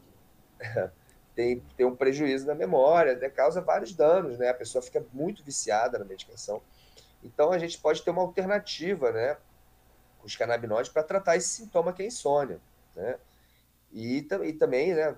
[0.61, 0.91] aqui,
[1.35, 3.31] tem, tem um prejuízo na memória, né?
[3.31, 4.51] causa vários danos, né?
[4.51, 6.63] A pessoa fica muito viciada na medicação.
[7.23, 9.37] Então a gente pode ter uma alternativa, né,
[10.19, 12.61] com os canabinoides para tratar esse sintoma que é insônia,
[12.95, 13.19] né?
[13.93, 15.17] E, e também, né,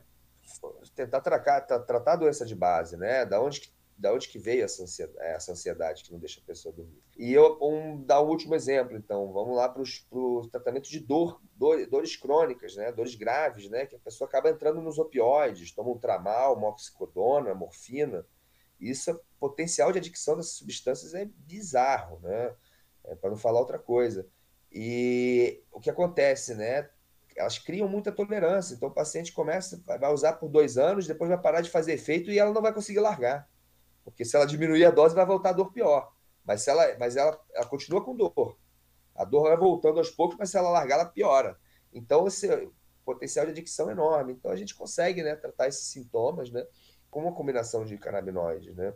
[0.94, 3.24] tentar tratar, a doença de base, né?
[3.24, 6.44] Da onde que, da onde que veio essa ansiedade, essa ansiedade que não deixa a
[6.44, 7.02] pessoa dormir.
[7.16, 9.82] E eu um, dar um último exemplo, então, vamos lá para
[10.12, 12.92] o tratamento de dor, dor, dores crônicas, né?
[12.92, 13.86] Dores graves, né?
[13.86, 16.58] Que a pessoa acaba entrando nos opioides, toma um tramal,
[17.54, 18.24] morfina.
[18.80, 22.54] Isso, o potencial de adicção dessas substâncias é bizarro, né?
[23.04, 24.26] É, para não falar outra coisa.
[24.70, 26.88] E o que acontece, né?
[27.38, 28.74] elas criam muita tolerância.
[28.74, 32.30] Então o paciente começa, vai usar por dois anos, depois vai parar de fazer efeito
[32.30, 33.48] e ela não vai conseguir largar.
[34.04, 36.12] Porque se ela diminuir a dose, vai voltar a dor pior.
[36.44, 38.58] Mas, se ela, mas ela, ela continua com dor.
[39.14, 41.58] A dor vai voltando aos poucos, mas se ela largar, ela piora.
[41.92, 42.48] Então, esse
[43.04, 44.32] potencial de adicção é enorme.
[44.32, 46.66] Então, a gente consegue né, tratar esses sintomas né,
[47.10, 48.74] com uma combinação de canabinoides.
[48.74, 48.92] Né?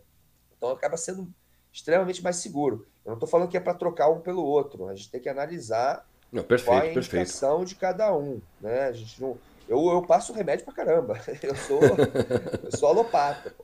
[0.57, 1.33] Então, acaba sendo
[1.73, 2.87] extremamente mais seguro.
[3.05, 4.89] Eu não estou falando que é para trocar um pelo outro.
[4.89, 7.69] A gente tem que analisar não, perfeito, qual é a indicação perfeito.
[7.69, 8.85] de cada um, né?
[8.85, 11.21] A gente não, eu, eu passo remédio para caramba.
[11.43, 13.55] Eu sou, eu sou alopata.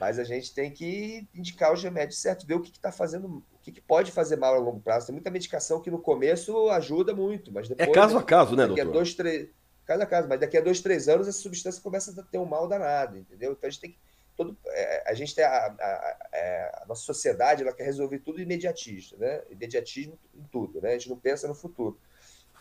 [0.00, 3.58] Mas a gente tem que indicar os remédios certo, ver o que está fazendo, o
[3.60, 5.06] que, que, pode fazer mal a longo prazo.
[5.06, 7.88] Tem muita medicação que no começo ajuda muito, mas é depois.
[7.88, 8.88] É caso a caso, né, doutor?
[8.88, 9.48] A dois, três,
[9.88, 12.68] cada caso, mas daqui a dois, três anos essa substância começa a ter um mal
[12.68, 13.52] danado, entendeu?
[13.52, 13.98] Então a gente tem que.
[14.36, 18.20] Todo, é, a gente tem a, a, a, é, a, nossa sociedade, ela quer resolver
[18.20, 19.42] tudo imediatista, né?
[19.50, 20.90] Imediatismo em tudo, né?
[20.90, 21.98] A gente não pensa no futuro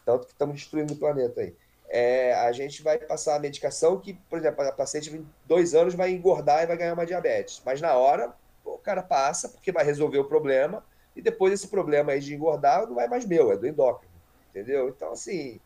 [0.07, 1.53] tanto que estamos destruindo o planeta aí.
[1.89, 5.95] É, a gente vai passar a medicação que, por exemplo, a paciente em dois anos
[5.95, 7.61] vai engordar e vai ganhar uma diabetes.
[7.65, 10.81] Mas na hora, o cara passa porque vai resolver o problema
[11.13, 14.13] e depois esse problema aí de engordar não é mais meu, é do endócrino,
[14.49, 14.87] entendeu?
[14.87, 15.59] Então, assim,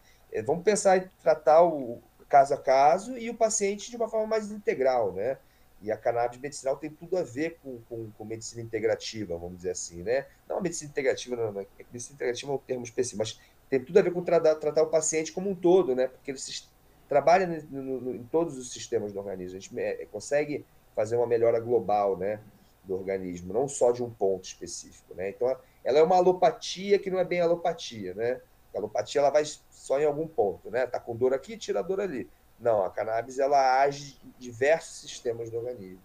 [0.45, 4.51] vamos pensar em tratar o caso a caso e o paciente de uma forma mais
[4.51, 5.37] integral, né?
[5.81, 9.71] E a cannabis medicinal tem tudo a ver com, com, com medicina integrativa, vamos dizer
[9.71, 10.27] assim, né?
[10.47, 13.39] Não a medicina integrativa, não, não, medicina integrativa é um termo específico, mas
[13.69, 16.07] tem tudo a ver com tratar, tratar o paciente como um todo, né?
[16.07, 16.65] Porque ele se,
[17.09, 19.57] trabalha no, no, em todos os sistemas do organismo.
[19.57, 20.65] A gente é, consegue
[20.95, 22.39] fazer uma melhora global, né?
[22.85, 25.29] Do organismo, não só de um ponto específico, né?
[25.29, 28.39] Então, ela é uma alopatia que não é bem alopatia, né?
[28.73, 30.85] A alopatia ela vai só em algum ponto, né?
[30.87, 32.29] Tá com dor aqui, tira a dor ali.
[32.59, 35.99] Não, a cannabis ela age em diversos sistemas do organismo.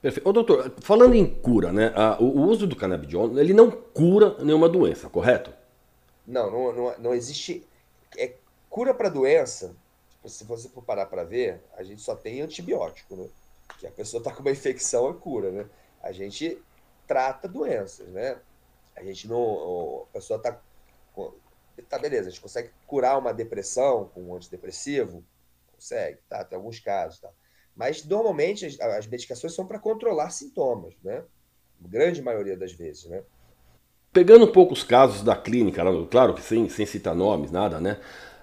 [0.00, 0.28] Perfeito.
[0.28, 1.92] Ô, doutor, falando em cura, né?
[2.18, 5.52] o, o uso do canabidiol, ele não cura nenhuma doença, correto?
[6.26, 7.66] Não, não, não, não existe.
[8.16, 8.34] É
[8.68, 9.76] cura para doença.
[10.24, 13.28] Se você for parar para ver, a gente só tem antibiótico, né?
[13.78, 15.66] Que a pessoa está com uma infecção é cura, né?
[16.02, 16.60] A gente
[17.06, 18.38] trata doenças, né?
[18.96, 20.06] A gente não.
[20.10, 20.58] A pessoa está.
[21.88, 25.24] Tá, beleza, a gente consegue curar uma depressão com um antidepressivo?
[25.72, 26.44] Consegue, tá?
[26.44, 27.28] Tem alguns casos, tá?
[27.74, 31.22] Mas normalmente as, as medicações são para controlar sintomas, né?
[31.80, 33.22] Grande maioria das vezes, né?
[34.12, 37.98] Pegando um pouco os casos da clínica, claro que sem, sem citar nomes, nada, né?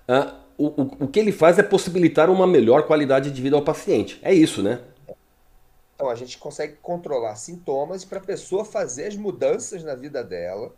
[0.07, 3.63] Uh, o, o, o que ele faz é possibilitar uma melhor qualidade de vida ao
[3.63, 4.19] paciente.
[4.21, 4.81] É isso, né?
[5.95, 10.73] Então a gente consegue controlar sintomas para a pessoa fazer as mudanças na vida dela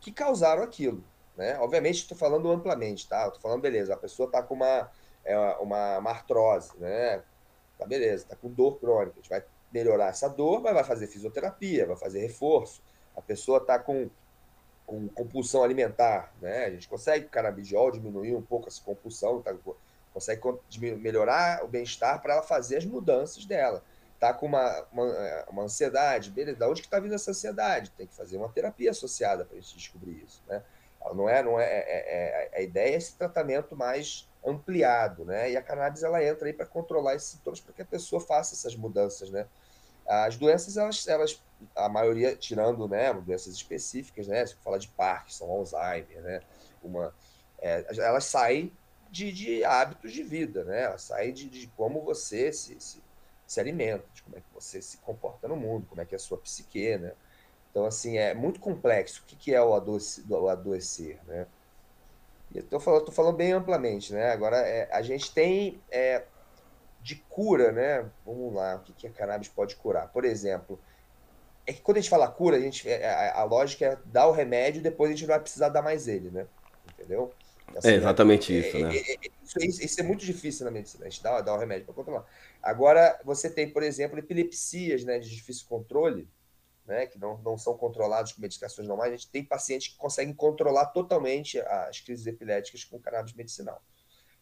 [0.00, 1.02] que causaram aquilo.
[1.38, 1.58] Né?
[1.58, 3.26] Obviamente, estou falando amplamente, tá?
[3.26, 4.90] Estou falando, beleza, a pessoa está com uma,
[5.24, 7.22] é, uma, uma, artrose, né?
[7.78, 9.12] Tá beleza, está com dor crônica.
[9.12, 12.82] A gente vai melhorar essa dor, mas vai fazer fisioterapia, vai fazer reforço
[13.18, 14.08] a pessoa está com,
[14.86, 16.66] com compulsão alimentar, né?
[16.66, 19.52] A gente consegue o canabidiol diminuir um pouco essa compulsão, tá?
[20.14, 20.40] consegue
[20.96, 23.82] melhorar o bem-estar para ela fazer as mudanças dela.
[24.20, 26.58] Tá com uma, uma, é, uma ansiedade, beleza?
[26.58, 27.90] Da onde que está vindo essa ansiedade?
[27.90, 30.62] Tem que fazer uma terapia associada para a gente descobrir isso, né?
[31.14, 35.50] Não é, não é, é, é, a ideia é esse tratamento mais ampliado, né?
[35.50, 38.54] E a cannabis ela entra aí para controlar esses sintomas para que a pessoa faça
[38.54, 39.46] essas mudanças, né?
[40.06, 41.40] As doenças elas, elas
[41.74, 46.40] a maioria, tirando né, doenças específicas, né, se fala de Parkinson, Alzheimer, né,
[46.82, 47.14] uma,
[47.58, 48.72] é, elas saem
[49.10, 53.02] de, de, hábitos de vida, né, elas saem de, de como você se, se,
[53.46, 56.16] se, alimenta, de como é que você se comporta no mundo, como é que é
[56.16, 57.12] a sua psique, né.
[57.70, 59.22] Então, assim, é muito complexo.
[59.22, 61.46] O que, que é o, adoecer, o adoecer, né?
[62.54, 64.30] E eu falando, falando bem amplamente, né?
[64.32, 66.24] Agora, é, a gente tem é,
[67.02, 68.08] de cura, né?
[68.24, 70.08] Vamos lá, o que, que a cannabis pode curar?
[70.08, 70.80] Por exemplo,
[71.66, 74.26] é que quando a gente fala cura, a, gente, é, a, a, lógica é dar
[74.26, 76.46] o remédio e depois a gente não vai precisar dar mais ele, né?
[76.94, 77.32] Entendeu?
[77.76, 78.58] Assim, é exatamente né?
[78.58, 78.94] isso, né?
[79.42, 82.24] isso, isso, é muito difícil na medicina, a gente dá, dá um remédio para controlar.
[82.62, 86.26] Agora, você tem, por exemplo, epilepsias né, de difícil controle,
[86.88, 89.12] né, que não, não são controlados com medicações normais.
[89.12, 93.80] A gente tem pacientes que conseguem controlar totalmente as crises epiléticas com cannabis medicinal.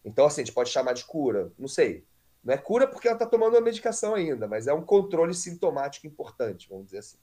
[0.05, 2.07] Então, assim, a gente pode chamar de cura, não sei.
[2.43, 6.07] Não é cura porque ela está tomando uma medicação ainda, mas é um controle sintomático
[6.07, 7.19] importante, vamos dizer assim.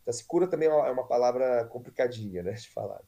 [0.00, 3.02] Então, assim, cura também é uma palavra complicadinha né, de falar.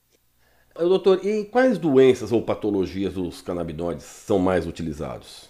[0.76, 5.48] Doutor, e quais doenças ou patologias dos canabinoides são mais utilizados?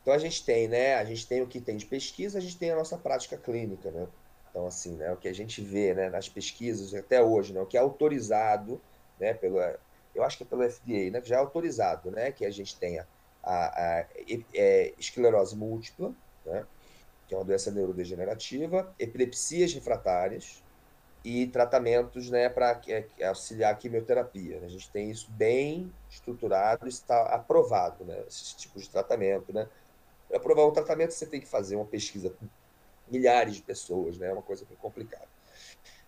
[0.00, 0.94] Então a gente tem, né?
[0.94, 3.90] A gente tem o que tem de pesquisa, a gente tem a nossa prática clínica,
[3.90, 4.06] né?
[4.56, 5.12] Então assim, né?
[5.12, 6.08] O que a gente vê, né?
[6.08, 7.60] Nas pesquisas até hoje, né?
[7.60, 8.80] O que é autorizado,
[9.20, 9.34] né?
[9.34, 9.58] Pelo,
[10.14, 11.20] eu acho que é pelo FDA, né?
[11.20, 12.32] Que já é autorizado, né?
[12.32, 13.06] Que a gente tenha
[13.42, 14.06] a, a,
[14.54, 16.14] é, esclerose múltipla,
[16.46, 16.66] né?
[17.28, 20.62] Que é uma doença neurodegenerativa, epilepsias refratárias,
[21.22, 24.60] e tratamentos né, para é, auxiliar a quimioterapia.
[24.64, 29.52] A gente tem isso bem estruturado, está aprovado, né, esses tipos de tratamento.
[29.52, 29.68] Né.
[30.28, 32.32] Para aprovar um tratamento, você tem que fazer uma pesquisa
[33.08, 35.28] milhares de pessoas, né, é uma coisa bem complicada.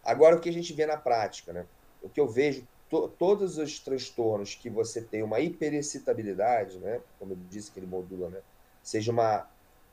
[0.04, 1.66] Agora, o que a gente vê na prática, né,
[2.02, 7.32] o que eu vejo, to, todos os transtornos que você tem uma hiperexcitabilidade, né, como
[7.32, 8.40] eu disse que ele modula, né,
[8.82, 9.48] seja uma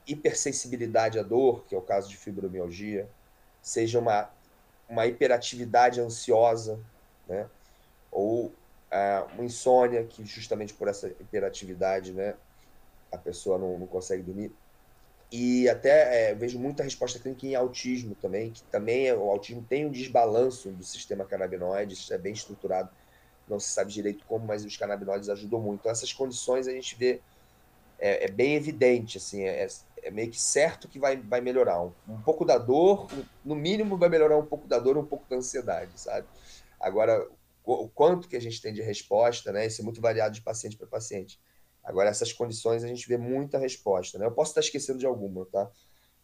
[0.07, 3.09] hipersensibilidade à dor, que é o caso de fibromialgia,
[3.61, 4.29] seja uma
[4.87, 6.79] uma hiperatividade ansiosa,
[7.27, 7.47] né?
[8.11, 12.35] ou uh, uma insônia, que justamente por essa hiperatividade né,
[13.11, 14.51] a pessoa não, não consegue dormir.
[15.37, 19.61] E até é, vejo muita resposta clínica em autismo também, que também é, o autismo
[19.67, 22.89] tem um desbalanço do sistema canabinoide, isso é bem estruturado,
[23.45, 25.81] não se sabe direito como, mas os canabinoides ajudam muito.
[25.81, 27.19] Então, essas condições a gente vê,
[27.99, 29.67] é, é bem evidente, assim, é,
[30.01, 31.83] é meio que certo que vai, vai melhorar.
[31.83, 33.05] Um, um, pouco da dor,
[33.43, 36.25] no mínimo vai melhorar um pouco da dor, um pouco da ansiedade, sabe?
[36.79, 37.27] Agora,
[37.65, 39.67] o, o quanto que a gente tem de resposta, né?
[39.67, 41.37] Isso é muito variado de paciente para paciente.
[41.85, 44.25] Agora, essas condições a gente vê muita resposta, né?
[44.25, 45.69] Eu posso estar esquecendo de alguma, tá?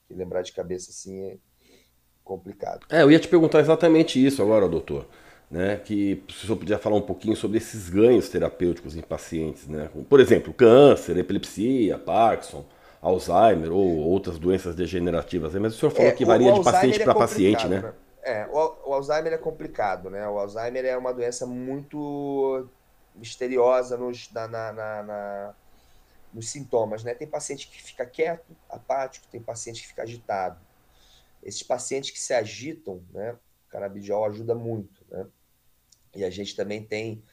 [0.07, 1.37] Que lembrar de cabeça assim é
[2.23, 2.85] complicado.
[2.89, 5.07] É, eu ia te perguntar exatamente isso agora, doutor.
[5.49, 9.67] Né, que se o senhor podia falar um pouquinho sobre esses ganhos terapêuticos em pacientes,
[9.67, 9.89] né?
[10.07, 12.63] Por exemplo, câncer, epilepsia, Parkinson,
[13.01, 15.53] Alzheimer ou outras doenças degenerativas.
[15.55, 17.81] Mas o senhor falou é, que varia de paciente para é paciente, né?
[17.81, 17.93] né?
[18.23, 20.25] É, o, o, Alzheimer é complicado, né?
[20.25, 22.69] O Alzheimer é uma doença muito
[23.15, 25.55] misteriosa nos, na, na, na,
[26.33, 27.13] nos sintomas, né?
[27.13, 30.59] Tem paciente que fica quieto, apático, tem paciente que fica agitado.
[31.43, 33.33] Esses pacientes que se agitam, né?
[33.33, 35.27] O canabidiol ajuda muito, né?
[36.15, 37.23] E a gente também tem...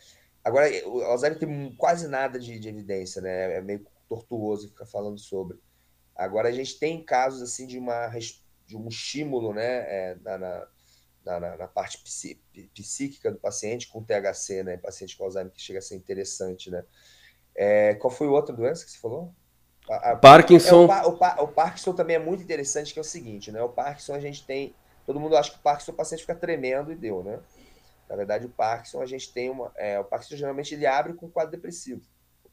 [0.44, 3.56] Agora, o Alzheimer tem quase nada de, de evidência, né?
[3.56, 5.58] É meio tortuoso ficar falando sobre.
[6.16, 8.10] Agora a gente tem casos assim de uma
[8.66, 10.68] de um estímulo, né, é, na,
[11.28, 11.98] na, na, parte
[12.72, 16.84] psíquica do paciente com THC, né, paciente com Alzheimer que chega a ser interessante, né.
[17.54, 19.34] É, qual foi outra doença que você falou?
[19.90, 20.86] A, a, Parkinson.
[20.92, 23.60] É, o, o, o, Parkinson também é muito interessante, que é o seguinte, né?
[23.62, 24.74] O Parkinson a gente tem.
[25.04, 27.40] Todo mundo acha que o Parkinson o paciente fica tremendo e deu, né?
[28.08, 29.72] Na verdade, o Parkinson a gente tem uma.
[29.74, 32.02] É, o Parkinson geralmente ele abre com quadro depressivo.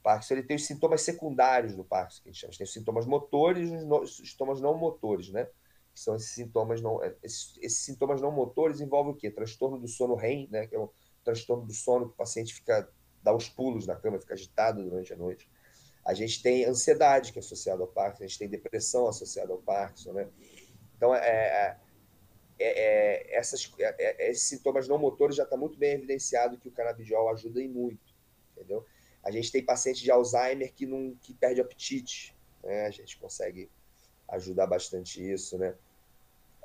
[0.06, 2.54] Parkinson ele tem os sintomas secundários do Parkinson, que a gente chama.
[2.56, 5.48] Tem os sintomas motores e os sintomas não motores, né?
[5.96, 7.02] Que são esses sintomas não.
[7.02, 9.32] É, esses, esses, sintomas não motores envolvem o quê?
[9.32, 10.68] Transtorno do sono REM, né?
[10.68, 10.92] Que é o
[11.24, 12.88] transtorno do sono que o paciente fica.
[13.24, 15.50] dá os pulos na cama, fica agitado durante a noite.
[16.06, 19.58] A gente tem ansiedade, que é associada ao Parkinson, a gente tem depressão associada ao
[19.58, 20.30] Parkinson, né?
[20.96, 21.78] Então, é, é,
[22.60, 26.72] é, é essas, é, esses sintomas não motores já está muito bem evidenciado que o
[26.72, 28.14] canabidiol ajuda em muito,
[28.52, 28.86] entendeu?
[29.24, 32.86] A gente tem paciente de Alzheimer que não que perde apetite, né?
[32.86, 33.72] A gente consegue
[34.28, 35.76] ajudar bastante isso, né?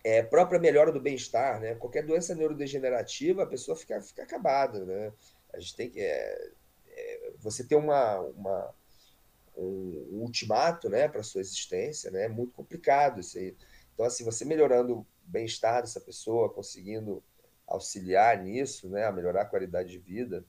[0.03, 1.75] É, própria melhora do bem-estar, né?
[1.75, 5.13] Qualquer doença neurodegenerativa, a pessoa fica, fica acabada, né?
[5.53, 6.01] A gente tem que...
[6.01, 6.51] É,
[6.89, 8.75] é, você ter uma, uma,
[9.57, 12.25] um, um ultimato, né, para sua existência, né?
[12.25, 13.57] É muito complicado isso aí.
[13.95, 17.23] Então, assim, você melhorando o bem-estar dessa pessoa, conseguindo
[17.67, 20.45] auxiliar nisso, né, a melhorar a qualidade de vida,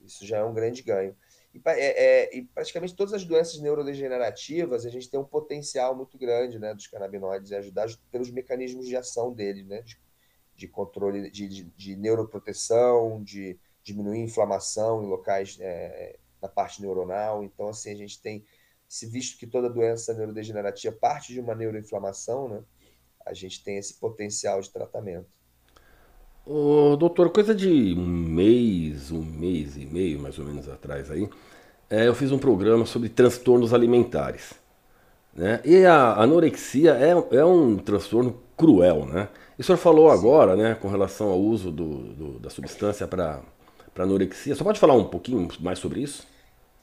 [0.00, 1.16] isso já é um grande ganho.
[1.52, 6.16] E, é, é, e, praticamente todas as doenças neurodegenerativas, a gente tem um potencial muito
[6.16, 10.00] grande né, dos canabinoides e ajudar pelos mecanismos de ação dele, né, de,
[10.54, 17.42] de controle, de, de, de, neuroproteção, de diminuir inflamação em locais é, na parte neuronal.
[17.42, 18.44] Então, assim, a gente tem,
[18.88, 22.64] se visto que toda doença neurodegenerativa parte de uma neuroinflamação, né,
[23.26, 25.39] a gente tem esse potencial de tratamento.
[26.44, 31.28] Ô, doutor, coisa de um mês, um mês e meio mais ou menos atrás aí,
[31.88, 34.54] é, eu fiz um programa sobre transtornos alimentares.
[35.34, 35.60] Né?
[35.64, 39.28] E a anorexia é, é um transtorno cruel, né?
[39.58, 43.42] E o senhor falou agora, né, com relação ao uso do, do da substância para
[43.98, 44.54] anorexia.
[44.54, 46.26] Só pode falar um pouquinho mais sobre isso?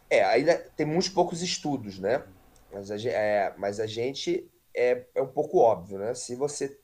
[0.09, 2.23] É, ainda tem muitos poucos estudos, né?
[2.71, 6.13] Mas a, é, mas a gente é, é um pouco óbvio, né?
[6.13, 6.77] Se você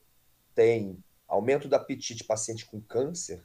[0.56, 0.98] tem
[1.34, 3.44] aumento do apetite de paciente com câncer,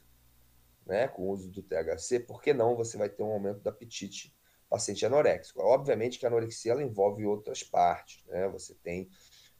[0.85, 3.69] né, com o uso do THC, por que não você vai ter um aumento do
[3.69, 4.33] apetite
[4.69, 5.59] paciente anoréxico?
[5.61, 8.47] Obviamente que a anorexia ela envolve outras partes, né?
[8.49, 9.09] Você tem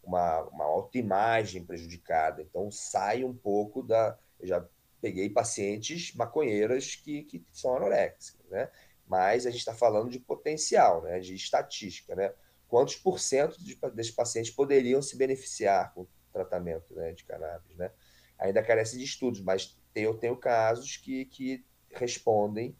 [0.04, 4.18] uma, uma autoimagem prejudicada, então sai um pouco da.
[4.40, 4.66] Eu já
[5.02, 8.70] peguei pacientes maconheiras que, que são anoréxicas, né?
[9.08, 11.20] Mas a gente está falando de potencial, né?
[11.20, 12.32] De estatística, né?
[12.68, 13.58] Quantos por cento
[13.94, 17.92] desses pacientes poderiam se beneficiar com tratamento né, de cannabis, né?
[18.40, 22.76] Ainda carece de estudos, mas eu tenho casos que, que respondem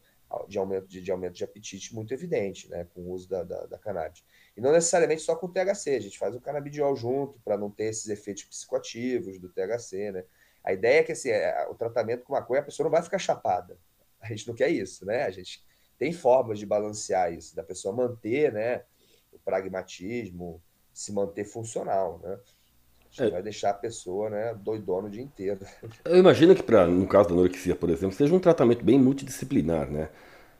[0.48, 3.66] de aumento de, de, aumento de apetite muito evidente, né, com o uso da, da,
[3.66, 4.24] da, cannabis.
[4.56, 7.70] E não necessariamente só com o THC, a gente faz o canabidiol junto para não
[7.70, 10.24] ter esses efeitos psicoativos do THC, né?
[10.62, 13.18] A ideia é que assim, é, o tratamento com maconha a pessoa não vai ficar
[13.18, 13.76] chapada.
[14.20, 15.24] A gente não quer isso, né?
[15.24, 15.64] A gente
[15.98, 18.84] tem formas de balancear isso, da pessoa manter, né,
[19.32, 20.62] o pragmatismo,
[20.94, 22.38] se manter funcional, né?
[23.18, 23.30] É.
[23.30, 25.60] vai deixar a pessoa né, doidona o dia inteiro.
[26.04, 29.90] Eu imagino que, pra, no caso da anorexia, por exemplo, seja um tratamento bem multidisciplinar,
[29.90, 30.08] né?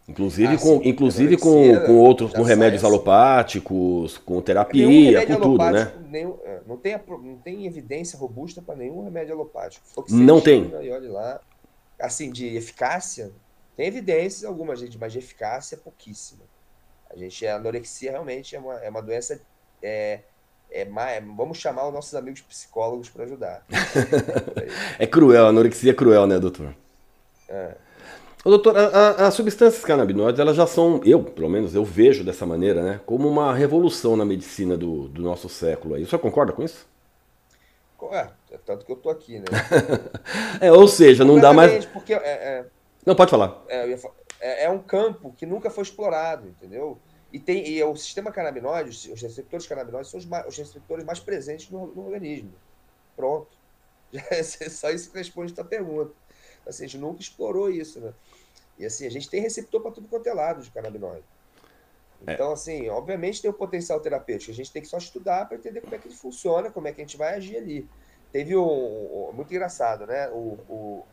[0.08, 2.92] Inclusive, ah, com, inclusive com, com outros, com remédios assim.
[2.92, 5.92] alopáticos, com terapia, com tudo, né?
[6.08, 9.86] Nenhum, é, não, tem, não tem evidência robusta para nenhum remédio alopático.
[10.08, 10.68] Não tem.
[10.82, 11.40] E olha lá.
[12.00, 13.30] Assim, de eficácia,
[13.76, 16.42] tem evidências algumas, gente, mas de eficácia pouquíssima.
[17.10, 19.40] A gente, a anorexia realmente é uma, é uma doença
[19.82, 20.20] é,
[20.70, 23.64] é, mais, vamos chamar os nossos amigos psicólogos para ajudar.
[24.98, 26.74] é cruel, a anorexia é cruel, né, doutor?
[27.48, 27.74] É.
[28.44, 32.82] Ô, doutor, as substâncias canabinoides, elas já são, eu, pelo menos, eu vejo dessa maneira,
[32.82, 35.94] né, como uma revolução na medicina do, do nosso século.
[35.94, 36.02] Aí.
[36.02, 36.88] O senhor concorda com isso?
[38.12, 39.44] É, é tanto que eu tô aqui, né?
[40.60, 41.84] é, ou seja, não dá mais...
[41.84, 42.64] Porque, é, é,
[43.04, 43.62] não, pode falar.
[43.68, 43.92] É,
[44.40, 46.98] é, é um campo que nunca foi explorado, entendeu?
[47.32, 51.20] E, tem, e o sistema canabinoide, os receptores canabinoides são os, mais, os receptores mais
[51.20, 52.52] presentes no, no organismo.
[53.16, 53.48] Pronto.
[54.12, 56.12] Já é só isso que responde a tua pergunta.
[56.66, 58.12] Assim, a gente nunca explorou isso, né?
[58.78, 61.24] E assim, a gente tem receptor para tudo quanto é lado de canabinoide.
[62.26, 62.34] É.
[62.34, 62.52] Então, é.
[62.54, 64.50] assim, obviamente tem o potencial terapêutico.
[64.50, 66.92] A gente tem que só estudar para entender como é que ele funciona, como é
[66.92, 67.88] que a gente vai agir ali.
[68.32, 69.28] Teve um.
[69.28, 70.28] um muito engraçado, né?
[70.30, 71.04] O, o,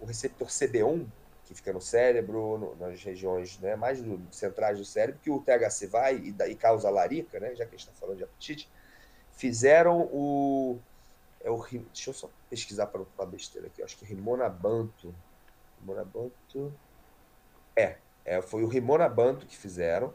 [0.00, 1.06] o receptor CB1,
[1.48, 5.40] que fica no cérebro, no, nas regiões né, mais do, centrais do cérebro, que o
[5.40, 8.68] THC vai e, e causa larica, né, já que a gente está falando de apetite,
[9.32, 10.78] fizeram o,
[11.42, 11.64] é o.
[11.92, 13.82] Deixa eu só pesquisar para não falar besteira aqui.
[13.82, 15.14] Acho que Rimonabanto.
[15.80, 16.72] Rimonabanto.
[17.74, 20.12] É, é, foi o Rimonabanto que fizeram.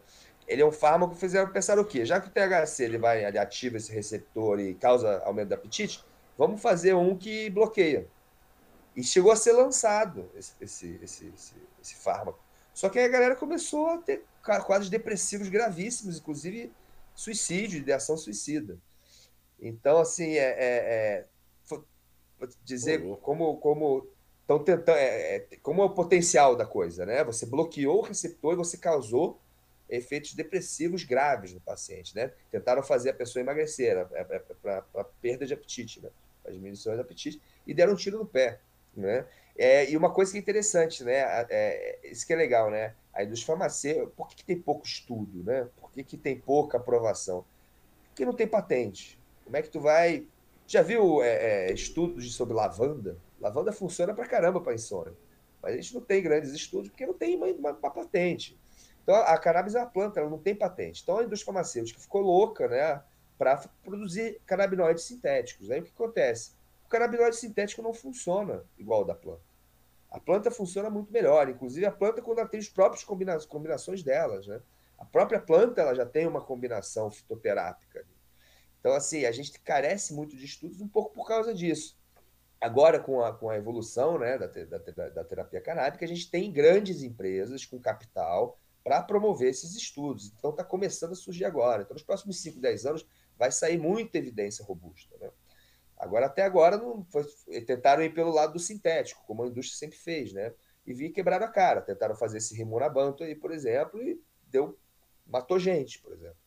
[0.48, 2.06] Ele é um fármaco que fizeram pensar o quê?
[2.06, 6.04] Já que o THC ele vai, ele ativa esse receptor e causa aumento do apetite,
[6.38, 8.08] vamos fazer um que bloqueia.
[8.96, 12.40] E chegou a ser lançado esse, esse, esse, esse, esse fármaco.
[12.74, 16.72] Só que aí a galera começou a ter quadros depressivos gravíssimos, inclusive
[17.16, 18.78] suicídio, ideação suicida.
[19.60, 21.26] Então, assim, é, é, é
[22.64, 24.08] dizer como como
[24.42, 27.24] estão tentando, é, é, como é o potencial da coisa, né?
[27.24, 29.40] Você bloqueou o receptor e você causou
[29.90, 32.32] efeitos depressivos graves no paciente, né?
[32.52, 36.10] Tentaram fazer a pessoa emagrecer, é, é, para perda de apetite, né?
[36.42, 38.60] Para diminuição de apetite, e deram um tiro no pé.
[38.96, 39.26] Né?
[39.56, 41.46] É, e uma coisa que é interessante, né?
[41.50, 42.94] É, isso que é legal, né?
[43.14, 45.68] A indústria farmacêutica, por que, que tem pouco estudo, né?
[45.80, 47.46] Por que, que tem pouca aprovação?
[48.08, 49.20] Porque não tem patente.
[49.44, 50.26] Como é que tu vai.
[50.66, 53.18] Já viu é, é, estudos sobre lavanda?
[53.40, 55.14] Lavanda funciona pra caramba para insônia.
[55.62, 58.58] Mas a gente não tem grandes estudos porque não tem uma, uma, uma patente.
[59.04, 61.02] Então a cannabis é uma planta, ela não tem patente.
[61.04, 63.02] Então a indústria farmacêutica ficou louca, né?
[63.38, 65.70] Para produzir canabinoides sintéticos.
[65.70, 66.54] Aí o que acontece?
[66.94, 69.42] Canabinoide sintético não funciona igual o da planta.
[70.12, 74.04] A planta funciona muito melhor, inclusive a planta quando ela tem os próprios combina combinações
[74.04, 74.62] delas, né?
[74.96, 78.06] A própria planta ela já tem uma combinação fitoterápica.
[78.80, 81.98] Então, assim, a gente carece muito de estudos um pouco por causa disso.
[82.62, 86.52] Agora, com a, com a evolução né, da, da, da terapia canábica, a gente tem
[86.52, 90.32] grandes empresas com capital para promover esses estudos.
[90.38, 91.82] Então, está começando a surgir agora.
[91.82, 95.18] Então, nos próximos 5, 10 anos, vai sair muita evidência robusta.
[95.18, 95.32] Né?
[96.04, 97.24] Agora, até agora, não foi,
[97.66, 100.54] tentaram ir pelo lado do sintético, como a indústria sempre fez, né?
[100.86, 101.82] E vi quebraram a cara.
[101.82, 104.78] Tentaram fazer esse Rimunabanto aí, por exemplo, e deu,
[105.26, 106.38] matou gente, por exemplo.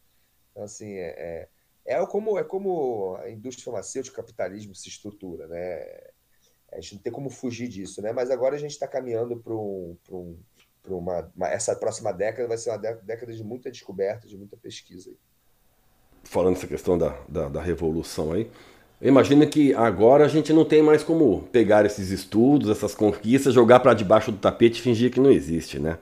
[0.51, 1.49] Então, assim, é,
[1.87, 6.11] é, é, como, é como a indústria farmacêutica, o capitalismo se estrutura, né?
[6.73, 8.13] A gente não tem como fugir disso, né?
[8.13, 10.39] Mas agora a gente está caminhando para um, um,
[10.89, 15.15] uma, uma, Essa próxima década vai ser uma década de muita descoberta, de muita pesquisa.
[16.25, 18.51] Falando essa questão da, da, da revolução aí,
[19.01, 23.53] Eu imagino que agora a gente não tem mais como pegar esses estudos, essas conquistas,
[23.53, 25.99] jogar para debaixo do tapete e fingir que não existe, né?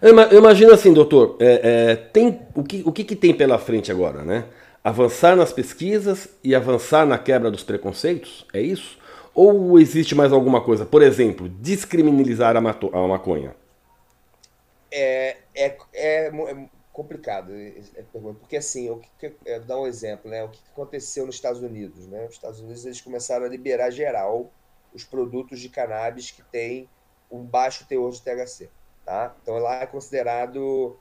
[0.00, 3.90] Eu imagino assim, doutor, é, é, tem, o, que, o que, que tem pela frente
[3.90, 4.44] agora, né?
[4.84, 8.46] Avançar nas pesquisas e avançar na quebra dos preconceitos?
[8.52, 8.96] É isso?
[9.34, 10.86] Ou existe mais alguma coisa?
[10.86, 13.56] Por exemplo, descriminalizar a, a maconha?
[14.90, 16.30] É, é, é,
[16.96, 17.52] complicado,
[18.40, 19.02] porque assim, eu
[19.44, 20.42] é, dar um exemplo, né?
[20.42, 22.24] O que aconteceu nos Estados Unidos, né?
[22.24, 24.50] Os Estados Unidos eles começaram a liberar geral
[24.94, 26.88] os produtos de cannabis que têm
[27.30, 28.70] um baixo teor de THC,
[29.04, 29.36] tá?
[29.42, 30.98] Então lá é considerado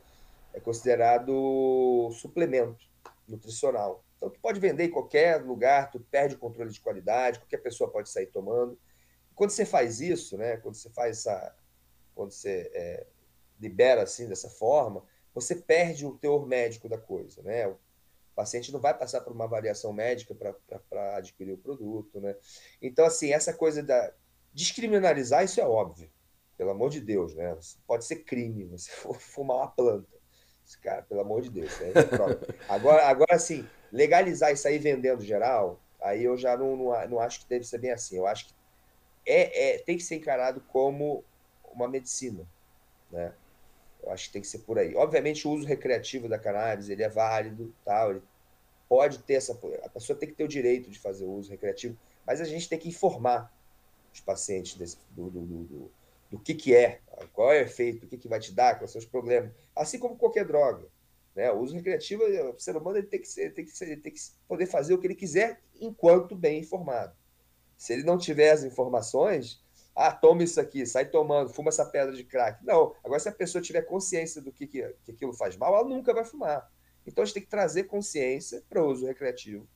[0.53, 2.85] é considerado suplemento
[3.25, 4.03] nutricional.
[4.17, 7.89] Então tu pode vender em qualquer lugar, tu perde o controle de qualidade, qualquer pessoa
[7.89, 8.77] pode sair tomando.
[9.33, 10.57] Quando você faz isso, né?
[10.57, 11.55] Quando você faz essa,
[12.13, 13.07] quando você é,
[13.61, 15.01] libera assim dessa forma,
[15.35, 17.67] você perde o teor médico da coisa, né?
[17.67, 17.77] O
[18.33, 22.35] paciente não vai passar por uma avaliação médica para adquirir o produto, né?
[22.81, 24.13] Então, assim, essa coisa da
[24.53, 26.09] descriminalizar, isso é óbvio,
[26.57, 27.55] pelo amor de Deus, né?
[27.85, 30.15] Pode ser crime você fumar uma planta.
[30.81, 31.79] Cara, pelo amor de Deus.
[31.81, 31.91] É
[32.67, 37.41] agora, agora, assim, legalizar isso aí vendendo geral, aí eu já não, não, não acho
[37.41, 38.17] que deve ser bem assim.
[38.17, 38.53] Eu acho que
[39.25, 41.23] é, é, tem que ser encarado como
[41.71, 42.47] uma medicina,
[43.11, 43.33] né?
[44.05, 44.95] Eu acho que tem que ser por aí.
[44.95, 48.21] Obviamente, o uso recreativo da cannabis ele é válido, tal, ele
[48.87, 49.59] pode ter essa.
[49.83, 52.69] A pessoa tem que ter o direito de fazer o uso recreativo, mas a gente
[52.69, 53.51] tem que informar
[54.13, 55.91] os pacientes desse, do, do, do,
[56.31, 57.01] do, que, que é,
[57.33, 59.97] qual é o efeito, o que, que vai te dar, quais são os problemas, assim
[59.97, 60.87] como qualquer droga.
[61.35, 61.51] Né?
[61.51, 64.21] O uso recreativo, o ser humano ele tem, que ser, tem, que ser, tem que
[64.47, 67.13] poder fazer o que ele quiser enquanto bem informado.
[67.75, 69.61] Se ele não tiver as informações,
[69.95, 72.63] ah, toma isso aqui, sai tomando, fuma essa pedra de crack.
[72.65, 72.93] Não.
[73.03, 76.13] Agora, se a pessoa tiver consciência do que, que, que aquilo faz mal, ela nunca
[76.13, 76.69] vai fumar.
[77.07, 79.67] Então, a gente tem que trazer consciência para o uso recreativo.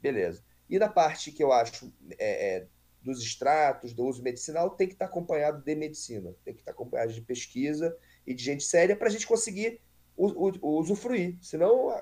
[0.00, 0.44] Beleza.
[0.68, 2.66] E na parte que eu acho é, é,
[3.02, 7.12] dos extratos, do uso medicinal, tem que estar acompanhado de medicina, tem que estar acompanhado
[7.12, 7.96] de pesquisa
[8.26, 9.80] e de gente séria para a gente conseguir
[10.16, 11.38] usufruir.
[11.42, 12.00] Senão,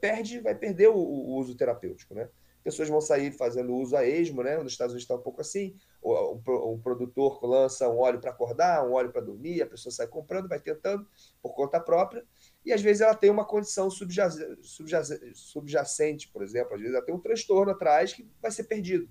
[0.00, 2.28] perde, vai perder o, o uso terapêutico, né?
[2.64, 4.56] Pessoas vão sair fazendo uso a esmo, né?
[4.56, 5.76] Nos Estados Unidos está um pouco assim.
[6.00, 9.92] O, um, um produtor lança um óleo para acordar, um óleo para dormir, a pessoa
[9.92, 11.06] sai comprando, vai tentando
[11.42, 12.24] por conta própria,
[12.64, 17.20] e às vezes ela tem uma condição subjacente, por exemplo, às vezes ela tem um
[17.20, 19.08] transtorno atrás que vai ser perdido,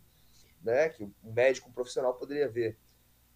[0.64, 0.90] né?
[0.90, 2.76] Que um médico um profissional poderia ver.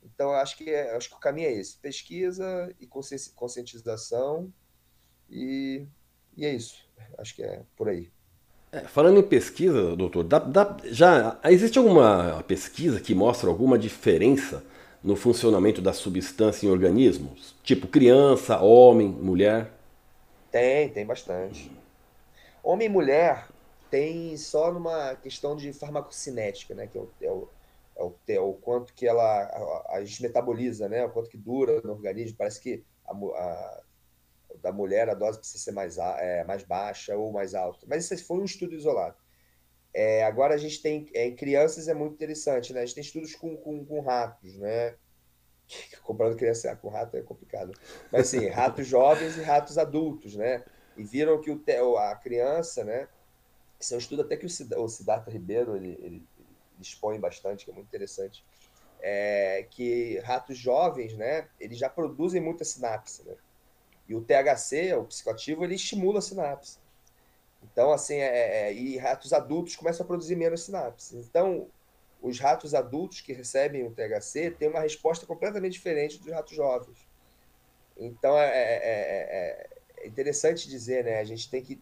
[0.04, 4.52] Então, acho que, é, acho que o caminho é esse: pesquisa e conscientização,
[5.30, 5.86] e,
[6.36, 6.90] e é isso.
[7.20, 8.12] Acho que é por aí.
[8.72, 14.64] É, falando em pesquisa, doutor, dá, dá, já existe alguma pesquisa que mostra alguma diferença
[15.02, 17.56] no funcionamento da substância em organismos?
[17.64, 19.72] Tipo criança, homem, mulher?
[20.52, 21.72] Tem, tem bastante.
[22.62, 23.48] Homem e mulher
[23.90, 26.88] tem só numa questão de farmacocinética, né?
[26.88, 27.50] Que é o, é o,
[27.96, 31.06] é o, é o quanto que ela a, a, gente metaboliza, né?
[31.06, 32.38] O quanto que dura no organismo.
[32.38, 33.82] Parece que a, a
[34.62, 37.86] da mulher a dose precisa ser mais, é, mais baixa ou mais alta.
[37.88, 39.18] Mas isso foi um estudo isolado.
[39.94, 42.82] É, agora a gente tem é, em crianças é muito interessante, né?
[42.82, 44.96] A gente tem estudos com, com, com ratos, né?
[46.04, 47.74] Comparando criança com rato é complicado.
[48.12, 50.64] Mas sim, ratos jovens e ratos adultos, né?
[50.96, 53.08] E viram que o, a criança, né?
[53.80, 54.50] Esse é um estudo até que o
[54.90, 58.46] Siddhartha Ribeiro ele, ele, ele expõe bastante, que é muito interessante.
[59.00, 61.48] É, que ratos jovens, né?
[61.60, 63.36] Eles já produzem muita sinapse, né?
[64.08, 66.80] E o THC, o psicoativo, ele estimula a sinapse.
[67.64, 71.14] Então, assim, é, é, é, e ratos adultos começam a produzir menos sinapses.
[71.14, 71.68] Então,
[72.22, 76.98] os ratos adultos que recebem o THC têm uma resposta completamente diferente dos ratos jovens.
[77.98, 81.20] Então, é, é, é, é interessante dizer, né?
[81.20, 81.80] A gente tem que.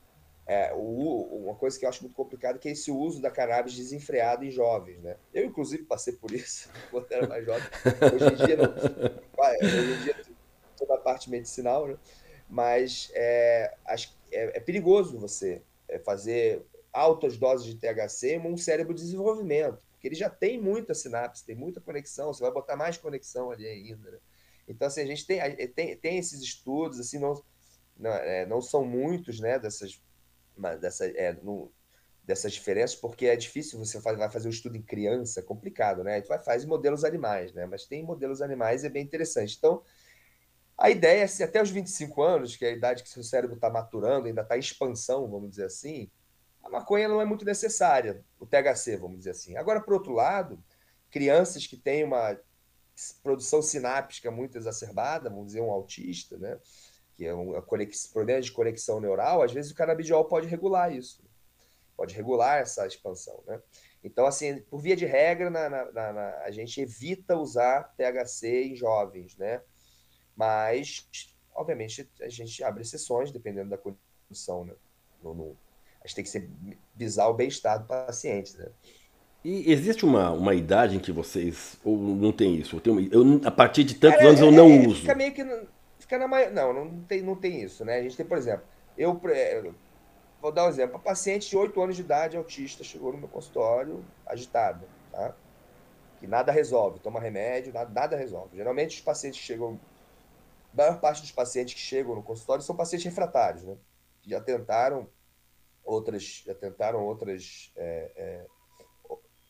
[0.75, 4.45] O, uma coisa que eu acho muito complicada que é esse uso da cannabis desenfreado
[4.45, 5.17] em jovens, né?
[5.33, 7.67] Eu, inclusive, passei por isso quando era mais jovem.
[8.13, 8.75] Hoje em dia, não.
[9.61, 10.15] Hoje em dia,
[10.75, 11.97] toda a parte medicinal, né?
[12.49, 18.57] mas é, acho, é, é perigoso você é, fazer altas doses de THC em um
[18.57, 22.75] cérebro de desenvolvimento, porque ele já tem muita sinapse, tem muita conexão, você vai botar
[22.75, 24.11] mais conexão ali ainda.
[24.11, 24.17] Né?
[24.67, 27.41] Então, assim, a gente tem, tem, tem esses estudos, assim, não,
[27.97, 30.01] não, é, não são muitos, né, dessas,
[30.79, 31.71] dessa, é, no,
[32.25, 36.03] dessas diferenças, porque é difícil você faz, vai fazer um estudo em criança, é complicado,
[36.03, 36.13] né?
[36.13, 37.65] A gente vai fazer modelos animais, né?
[37.65, 39.55] Mas tem modelos animais é bem interessante.
[39.57, 39.83] Então,
[40.77, 43.55] a ideia é, se até os 25 anos, que é a idade que seu cérebro
[43.55, 46.09] está maturando, ainda está em expansão, vamos dizer assim,
[46.61, 49.55] a maconha não é muito necessária, o THC, vamos dizer assim.
[49.55, 50.61] Agora, por outro lado,
[51.09, 52.37] crianças que têm uma
[53.23, 56.59] produção sináptica muito exacerbada, vamos dizer, um autista, né?
[57.15, 57.53] que é um
[58.11, 61.23] problema de conexão neural, às vezes o canabidiol pode regular isso.
[61.95, 63.61] pode regular essa expansão, né?
[64.03, 68.75] Então, assim, por via de regra, na, na, na, a gente evita usar THC em
[68.75, 69.61] jovens, né?
[70.35, 71.07] Mas,
[71.53, 74.73] obviamente, a gente abre exceções, dependendo da condição, né?
[75.23, 75.57] No, no,
[76.03, 76.49] a gente tem que ser,
[76.95, 78.67] visar o bem-estar do paciente, né?
[79.45, 81.77] E existe uma, uma idade em que vocês.
[81.83, 82.77] Ou não tem isso?
[82.77, 85.01] Eu tenho, eu, a partir de tantos é, anos eu não é, uso.
[85.01, 85.67] Fica meio que.
[85.99, 87.97] Fica na Não, não tem, não tem isso, né?
[87.97, 88.65] A gente tem, por exemplo,
[88.97, 89.21] eu.
[90.41, 90.95] Vou dar um exemplo.
[90.95, 95.35] A paciente de 8 anos de idade, autista, chegou no meu consultório agitada, tá?
[96.19, 98.57] Que nada resolve, toma remédio, nada, nada resolve.
[98.57, 99.79] Geralmente os pacientes chegam.
[100.75, 103.77] A maior parte dos pacientes que chegam no consultório são pacientes refratários, né?
[104.21, 105.07] Que já tentaram
[105.85, 107.71] outras, já tentaram outras.
[107.77, 108.45] É, é,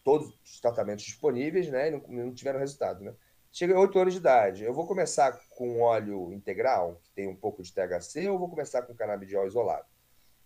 [0.03, 1.87] todos os tratamentos disponíveis, né?
[1.87, 3.15] E não, não tiveram resultado, né?
[3.51, 4.63] Chega a 8 anos de idade.
[4.63, 8.83] Eu vou começar com óleo integral, que tem um pouco de THC, ou vou começar
[8.83, 9.87] com canabidiol isolado?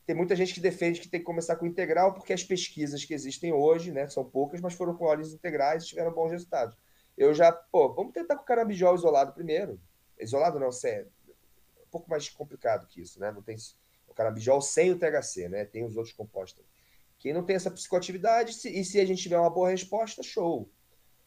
[0.06, 3.14] Tem muita gente que defende que tem que começar com integral, porque as pesquisas que
[3.14, 6.78] existem hoje, né, são poucas, mas foram com óleos integrais e tiveram bons resultados.
[7.18, 9.80] Eu já, pô, vamos tentar com canabidiol isolado primeiro.
[10.20, 10.70] Isolado não.
[10.86, 11.06] É
[11.82, 13.32] um pouco mais complicado que isso, né?
[13.32, 13.56] Não tem
[14.08, 15.66] o canabidiol sem o THC, né?
[15.66, 16.64] Tem os outros compostos.
[17.18, 20.70] Quem não tem essa psicoatividade, e se a gente tiver uma boa resposta, show.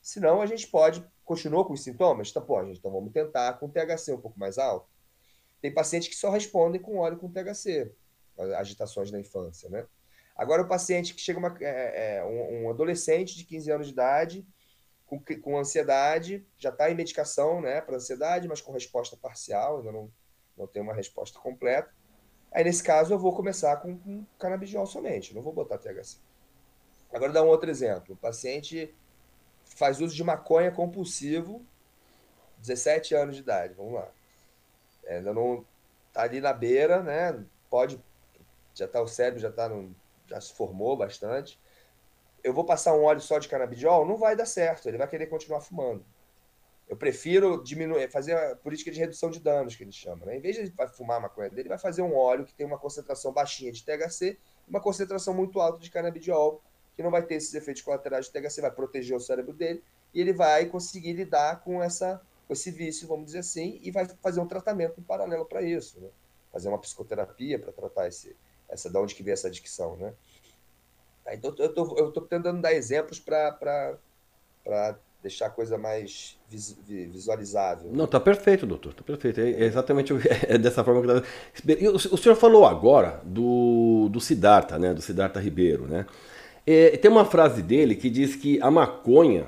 [0.01, 2.33] Senão a gente pode, continua com os sintomas?
[2.33, 4.89] Tá, pô, gente, então vamos tentar com THC um pouco mais alto.
[5.61, 7.93] Tem pacientes que só respondem com óleo com THC
[8.59, 9.87] agitações na infância, né?
[10.35, 13.93] Agora, o paciente que chega, uma, é, é, um, um, adolescente de 15 anos de
[13.93, 14.47] idade,
[15.19, 19.93] com, com ansiedade, já está em medicação né, para ansiedade, mas com resposta parcial, ainda
[19.93, 20.11] não,
[20.57, 21.93] não tem uma resposta completa.
[22.51, 26.19] Aí, nesse caso, eu vou começar com, com canabidiol somente, não vou botar THC.
[27.13, 28.15] Agora, dar um outro exemplo.
[28.15, 28.95] O paciente
[29.65, 31.65] faz uso de maconha compulsivo,
[32.59, 34.09] 17 anos de idade, vamos lá.
[35.07, 35.65] Ainda não
[36.09, 37.45] está ali na beira, né?
[37.69, 38.01] Pode
[38.75, 39.95] já tá o cérebro já tá no,
[40.27, 41.61] já se formou bastante.
[42.43, 45.27] Eu vou passar um óleo só de canabidiol, não vai dar certo, ele vai querer
[45.27, 46.05] continuar fumando.
[46.89, 50.27] Eu prefiro diminuir, fazer a política de redução de danos, que ele chama.
[50.27, 50.37] Né?
[50.37, 52.67] Em vez de ele fumar a maconha dele, ele vai fazer um óleo que tem
[52.67, 56.63] uma concentração baixinha de THC e uma concentração muito alta de canabidiol,
[56.95, 59.83] que não vai ter esses efeitos colaterais de THC, vai proteger o cérebro dele
[60.13, 64.07] e ele vai conseguir lidar com, essa, com esse vício, vamos dizer assim, e vai
[64.21, 65.99] fazer um tratamento em paralelo para isso.
[66.01, 66.09] Né?
[66.53, 68.37] Fazer uma psicoterapia para tratar esse,
[68.69, 70.13] essa da onde que vem essa dicção, né?
[71.31, 73.97] Então eu tô, eu tô tentando dar exemplos para
[75.23, 77.91] deixar a coisa mais vis, visualizável.
[77.93, 79.41] Não, tá perfeito, doutor, tá perfeito.
[79.41, 80.13] É, é exatamente
[80.49, 81.95] é dessa forma que eu...
[81.95, 84.93] O senhor falou agora do, do Siddhartha, né?
[84.93, 86.07] Do Siddhartha Ribeiro, né?
[86.67, 89.47] É, tem uma frase dele que diz que a maconha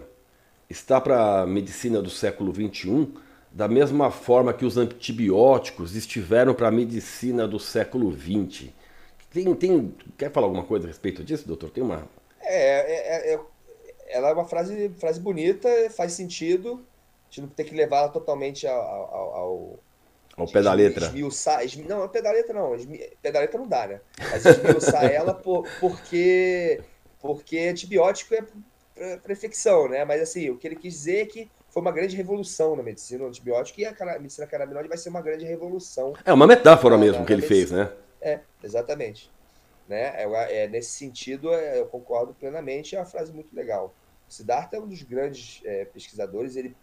[0.68, 3.08] está para a medicina do século XXI
[3.52, 8.70] da mesma forma que os antibióticos estiveram para a medicina do século XX.
[9.34, 11.68] Tem, tem, quer falar alguma coisa a respeito disso, doutor?
[11.68, 12.08] Tem uma.
[12.40, 13.40] É, é, é, é
[14.06, 16.84] ela é uma frase, frase bonita, faz sentido.
[17.24, 19.78] A gente não tem que levá-la totalmente ao, ao, ao
[20.36, 21.06] ao pé da letra.
[21.06, 22.76] Esmiuçar, esmi, não, pé da letra não.
[22.76, 24.00] Esmi, pé da letra não dá, né?
[24.30, 26.80] Mas esmiuçar ela por, porque,
[27.20, 30.04] porque antibiótico é para infecção, né?
[30.04, 33.24] Mas assim, o que ele quis dizer é que foi uma grande revolução na medicina,
[33.24, 36.14] o antibiótico, e a, a medicina canabinoide vai ser uma grande revolução.
[36.24, 37.66] É uma metáfora na, mesmo na, que ele medicina.
[37.66, 38.03] fez, né?
[38.24, 39.30] É, exatamente.
[39.86, 40.14] Né?
[40.16, 43.94] É, é, nesse sentido, é, eu concordo plenamente, é uma frase muito legal.
[44.26, 46.74] O Siddhartha é um dos grandes é, pesquisadores, ele,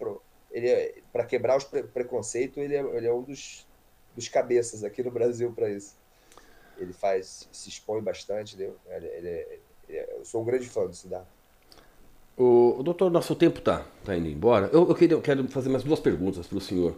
[0.51, 3.67] ele para quebrar os pre preconceitos, ele, é, ele é um dos,
[4.15, 5.99] dos cabeças aqui no Brasil para isso.
[6.77, 8.71] Ele faz, se expõe bastante, né?
[8.87, 11.41] ele, ele, eu sou um grande fã do Siddhartha.
[12.37, 14.69] O, o doutor, nosso tempo está tá indo embora.
[14.71, 16.95] Eu, eu, queria, eu quero fazer mais duas perguntas para o senhor.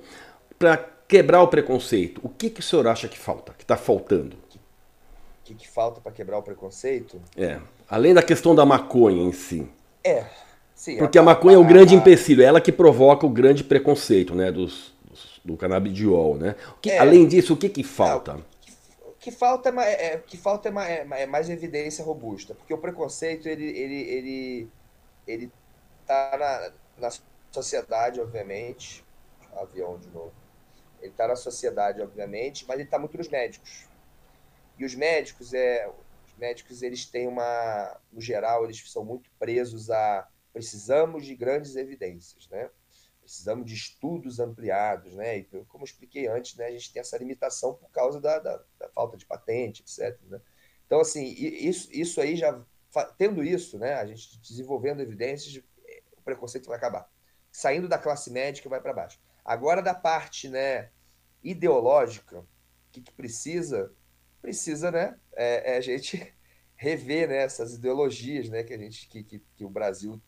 [0.60, 4.36] Para quebrar o preconceito, o que, que o senhor acha que falta, que está faltando?
[4.36, 7.22] O que, que falta para quebrar o preconceito?
[7.36, 9.68] É, além da questão da maconha em si.
[10.04, 10.26] É,
[10.74, 10.98] sim.
[10.98, 13.30] Porque a, a maconha a, é o grande a, empecilho, é ela que provoca o
[13.30, 16.56] grande preconceito, né, dos, dos do canabidiol, né?
[16.82, 18.38] Que, é, além disso, o que que falta?
[19.06, 22.74] o que falta é, é, que falta é mais, é, é mais evidência robusta, porque
[22.74, 24.70] o preconceito ele ele ele
[25.28, 25.52] ele
[26.06, 27.16] tá na, na
[27.52, 29.04] sociedade, obviamente,
[29.56, 30.43] avião de novo
[31.04, 33.88] ele está na sociedade, obviamente, mas ele está muito nos médicos.
[34.80, 35.88] E os médicos, é,
[36.26, 41.76] os médicos, eles têm uma, no geral, eles são muito presos a precisamos de grandes
[41.76, 42.70] evidências, né?
[43.20, 45.40] Precisamos de estudos ampliados, né?
[45.40, 48.90] E como expliquei antes, né, a gente tem essa limitação por causa da, da, da
[48.90, 50.20] falta de patente, etc.
[50.28, 50.40] Né?
[50.86, 52.64] Então, assim, isso, isso aí já
[53.18, 55.64] tendo isso, né, a gente desenvolvendo evidências,
[56.16, 57.10] o preconceito vai acabar.
[57.52, 59.20] Saindo da classe médica vai para baixo.
[59.44, 60.90] Agora, da parte né,
[61.44, 62.46] ideológica, o
[62.92, 63.92] que, que precisa?
[64.42, 65.16] Precisa, né?
[65.36, 66.34] É, é, a gente
[66.76, 70.22] rever né, essas ideologias né, que a gente que, que, que o Brasil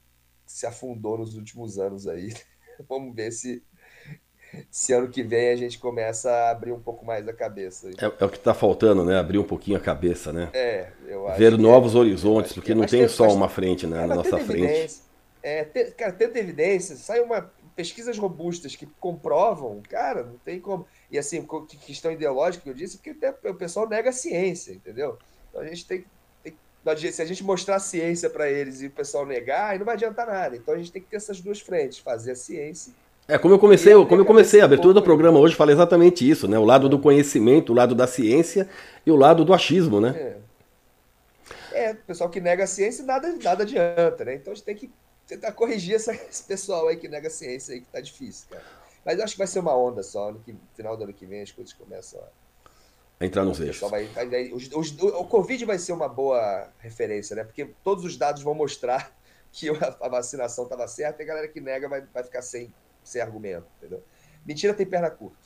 [0.45, 2.34] se afundou nos últimos anos aí.
[2.88, 3.63] Vamos ver se
[4.70, 7.89] se ano que vem a gente começa a abrir um pouco mais a cabeça.
[7.89, 9.18] É, é o que está faltando, né?
[9.18, 10.49] Abrir um pouquinho a cabeça, né?
[10.53, 11.39] É, eu acho.
[11.39, 15.01] Ver novos é, horizontes, porque não tem só uma frente né, na nossa frente.
[15.41, 20.88] É, ter, cara, tenta evidência, sai uma pesquisas robustas que comprovam, cara, não tem como.
[21.11, 21.45] E assim,
[21.85, 23.15] questão ideológica que eu disse, porque
[23.47, 25.17] o pessoal nega a ciência, entendeu?
[25.49, 26.05] Então a gente tem,
[26.43, 26.55] tem
[27.11, 29.95] se a gente mostrar a ciência para eles e o pessoal negar, aí não vai
[29.95, 30.55] adiantar nada.
[30.55, 32.93] Então a gente tem que ter essas duas frentes, fazer a ciência
[33.27, 36.47] é, como eu comecei, como eu comecei a abertura do programa hoje, falei exatamente isso,
[36.47, 36.59] né?
[36.59, 38.69] O lado do conhecimento, o lado da ciência
[39.03, 40.37] e o lado do achismo, né?
[41.71, 44.35] É, é o pessoal que nega a ciência nada, nada adianta, né?
[44.35, 44.91] Então a gente tem que
[45.27, 48.63] tentar corrigir essa, esse pessoal aí que nega a ciência aí, que tá difícil, cara.
[49.05, 51.25] Mas eu acho que vai ser uma onda só, no que, final do ano que
[51.25, 53.23] vem as coisas começam a.
[53.23, 53.89] entrar nos eixos.
[53.89, 57.43] Vai, vai, vai, os, os, o Covid vai ser uma boa referência, né?
[57.43, 59.15] Porque todos os dados vão mostrar
[59.53, 62.73] que a, a vacinação estava certa e a galera que nega vai, vai ficar sem
[63.05, 64.03] sem argumento, entendeu?
[64.45, 65.37] Mentira tem perna curta.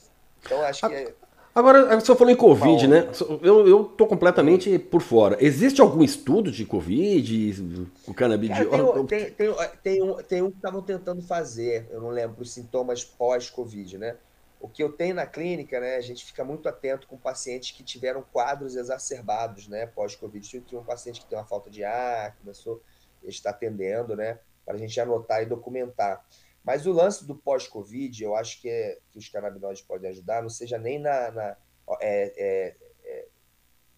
[0.41, 1.13] Então acho que é...
[1.53, 3.09] Agora, você falou em Covid, né?
[3.41, 5.37] Eu, eu tô completamente por fora.
[5.39, 9.05] Existe algum estudo de Covid, o canabidiol?
[9.05, 12.53] tem, tem, tem, tem, um, tem um que estavam tentando fazer, eu não lembro, os
[12.53, 14.15] sintomas pós-Covid, né?
[14.61, 15.95] O que eu tenho na clínica, né?
[15.95, 19.85] A gente fica muito atento com pacientes que tiveram quadros exacerbados, né?
[19.87, 20.61] Pós-Covid.
[20.61, 22.81] Tinha um paciente que tem uma falta de ar, começou,
[23.23, 24.37] está atendendo, né?
[24.65, 26.23] Para a gente anotar e documentar.
[26.69, 30.51] Mas o lance do pós-Covid, eu acho que, é, que os canabinoides podem ajudar, não
[30.51, 31.31] seja nem na.
[31.31, 31.57] na
[31.99, 33.27] é, é, é,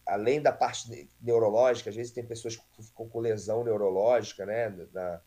[0.06, 4.70] além da parte neurológica, às vezes tem pessoas ficam com lesão neurológica, né?
[4.94, 5.22] Na,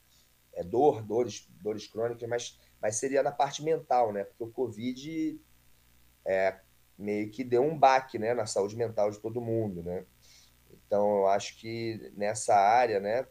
[0.54, 4.24] é, dor, dores, dores crônicas, mas, mas seria na parte mental, né?
[4.24, 5.38] Porque o Covid
[6.24, 6.58] é,
[6.96, 10.06] meio que deu um baque né, na saúde mental de todo mundo, né?
[10.72, 13.26] Então, eu acho que nessa área, né,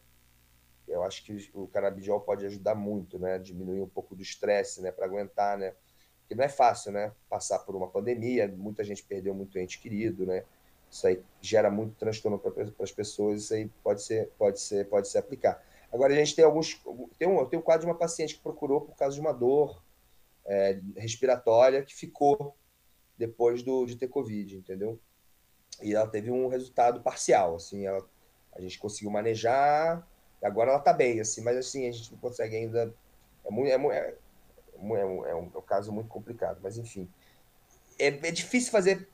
[0.88, 3.39] eu acho que o canabidiol pode ajudar muito, né?
[3.39, 4.91] Diminuir um pouco do estresse, né?
[4.91, 5.73] Para aguentar, né?
[6.21, 7.11] Porque não é fácil, né?
[7.29, 10.43] Passar por uma pandemia, muita gente perdeu muito ente querido, né?
[10.89, 15.07] Isso aí gera muito transtorno para as pessoas, isso aí pode ser, pode ser, pode
[15.07, 15.63] se aplicar.
[15.91, 16.79] Agora a gente tem alguns,
[17.17, 19.84] tem um, tem um quadro de uma paciente que procurou por causa de uma dor
[20.45, 22.55] é, respiratória que ficou
[23.17, 24.99] depois do, de ter covid, entendeu?
[25.81, 28.07] E ela teve um resultado parcial, assim, ela,
[28.53, 30.07] a gente conseguiu manejar,
[30.43, 32.93] Agora ela tá bem, assim, mas assim, a gente não consegue ainda.
[33.45, 34.15] É, muito, é, é,
[34.75, 37.07] é, um, é um caso muito complicado, mas enfim.
[37.99, 39.07] É, é difícil fazer.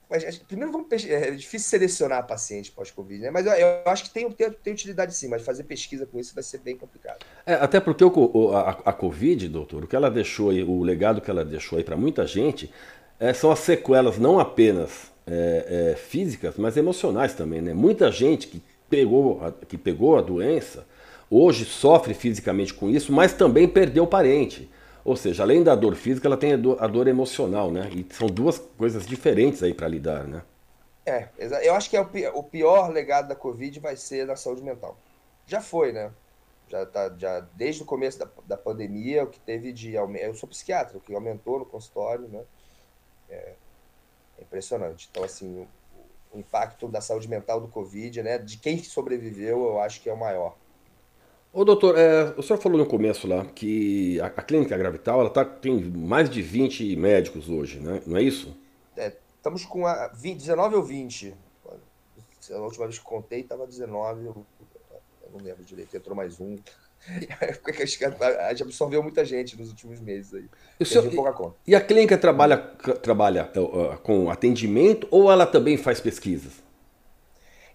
[0.48, 3.30] Primeiro vamos é difícil selecionar paciente pós-Covid, né?
[3.30, 6.34] Mas eu, eu, acho que tem, tem, tem, utilidade sim, mas fazer pesquisa com isso
[6.34, 7.20] vai ser bem complicado.
[7.46, 11.22] É, até porque o, a, a Covid, doutor, o que ela deixou aí, o legado
[11.22, 12.72] que ela deixou aí para muita gente
[13.20, 17.74] é, são as sequelas não apenas é, é, físicas, mas emocionais também, né?
[17.74, 20.88] Muita gente que pegou, que pegou a doença
[21.30, 24.70] hoje sofre fisicamente com isso, mas também perdeu o parente.
[25.04, 27.90] Ou seja, além da dor física, ela tem a dor, a dor emocional, né?
[27.92, 30.44] E são duas coisas diferentes aí para lidar, né?
[31.06, 31.30] É,
[31.64, 34.98] eu acho que é o pior legado da Covid vai ser na saúde mental.
[35.48, 36.12] Já foi, né?
[36.68, 40.26] Já tá, já desde o começo da, da pandemia, o que teve de aumento.
[40.26, 42.44] Eu sou psiquiatra, o que aumentou no consultório, né?
[43.28, 43.54] É,
[44.38, 45.08] é impressionante.
[45.10, 45.68] Então, assim,
[46.32, 48.38] o, o impacto da saúde mental do Covid, né?
[48.38, 50.56] De quem sobreviveu, eu acho que é o maior.
[51.52, 55.30] Ô doutor, é, o senhor falou no começo lá que a, a clínica Gravital ela
[55.32, 58.02] tá, tem mais de 20 médicos hoje, né?
[58.06, 58.56] não é isso?
[58.96, 61.34] É, estamos com a 20, 19 ou 20.
[62.52, 64.46] A última vez que contei estava 19, eu,
[65.24, 66.56] eu, não lembro direito, entrou mais um.
[67.08, 70.46] a gente absorveu muita gente nos últimos meses aí.
[70.80, 71.56] E, senhor, pouca conta.
[71.66, 76.62] e a clínica trabalha, trabalha uh, com atendimento ou ela também faz pesquisas?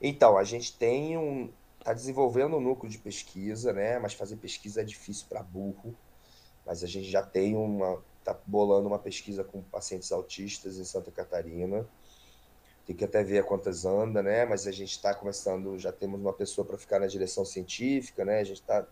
[0.00, 1.48] Então, a gente tem um,
[1.84, 3.98] está desenvolvendo um núcleo de pesquisa, né?
[3.98, 5.94] Mas fazer pesquisa é difícil para burro.
[6.64, 11.10] Mas a gente já tem uma, está bolando uma pesquisa com pacientes autistas em Santa
[11.10, 11.86] Catarina.
[12.86, 14.46] Tem que até ver quantas anda, né?
[14.46, 18.40] Mas a gente está começando, já temos uma pessoa para ficar na direção científica, né?
[18.40, 18.86] A gente está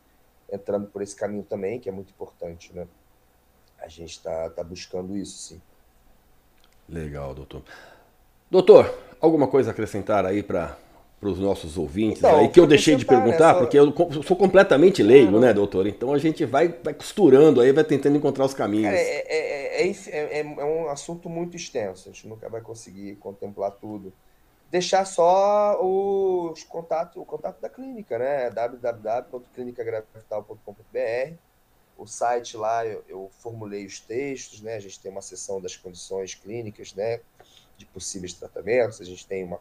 [0.51, 2.87] entrando por esse caminho também, que é muito importante, né?
[3.79, 5.63] A gente está tá buscando isso, sim.
[6.87, 7.63] Legal, doutor.
[8.51, 10.77] Doutor, alguma coisa a acrescentar aí para
[11.23, 13.95] para os nossos ouvintes então, aí, que eu deixei de perguntar, porque eu
[14.25, 15.87] sou completamente leigo, né, doutor?
[15.87, 18.87] Então a gente vai, vai costurando aí, vai tentando encontrar os caminhos.
[18.87, 23.71] Cara, é, é, é, é, um assunto muito extenso, a gente nunca vai conseguir contemplar
[23.71, 24.13] tudo.
[24.69, 28.51] Deixar só os contato, o contato da clínica, né?
[28.51, 31.35] www.clinicagravital.com.br
[31.97, 34.75] O site lá eu, eu formulei os textos, né?
[34.75, 37.21] A gente tem uma seção das condições clínicas, né?
[37.77, 39.61] De possíveis tratamentos, a gente tem uma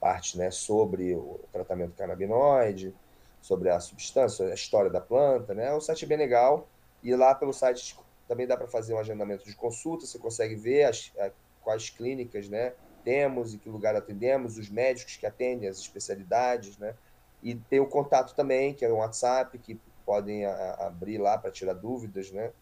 [0.00, 2.94] parte né, sobre o tratamento canabinoide,
[3.40, 5.54] sobre a substância, a história da planta.
[5.54, 5.72] Né?
[5.72, 6.68] O site é bem legal.
[7.02, 10.84] E lá pelo site também dá para fazer um agendamento de consulta, você consegue ver
[10.84, 11.30] as, a,
[11.62, 12.72] quais clínicas né,
[13.04, 16.76] temos, e que lugar atendemos, os médicos que atendem, as especialidades.
[16.78, 16.94] Né?
[17.42, 21.50] E tem o contato também, que é o WhatsApp, que podem a, abrir lá para
[21.50, 22.52] tirar dúvidas, né?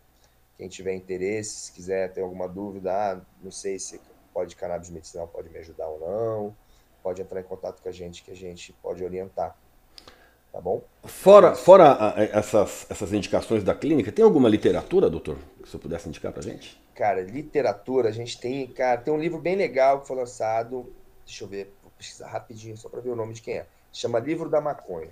[0.56, 4.00] Quem tiver interesse, se quiser ter alguma dúvida, ah, não sei se
[4.32, 6.56] pode cannabis medicinal pode me ajudar ou não,
[7.04, 9.54] pode entrar em contato com a gente que a gente pode orientar.
[10.50, 10.82] Tá bom?
[11.04, 16.32] Fora, fora essas, essas indicações da clínica, tem alguma literatura, doutor, que você pudesse indicar
[16.32, 16.80] pra gente?
[16.94, 20.90] Cara, literatura, a gente tem, cara, tem um livro bem legal que foi lançado,
[21.26, 23.66] deixa eu ver, vou pesquisar rapidinho só para ver o nome de quem é.
[23.92, 25.10] Chama Livro da Maconha.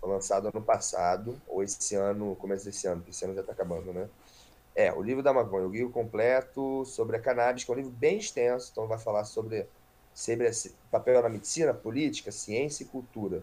[0.00, 3.52] Foi lançado ano passado, ou esse ano, começo desse ano, porque esse ano já está
[3.52, 4.08] acabando, né?
[4.74, 7.92] É, o livro da maconha, o guia completo sobre a cannabis, que é um livro
[7.92, 9.66] bem extenso, então vai falar sobre,
[10.14, 13.42] sobre esse papel na medicina, política, ciência e cultura.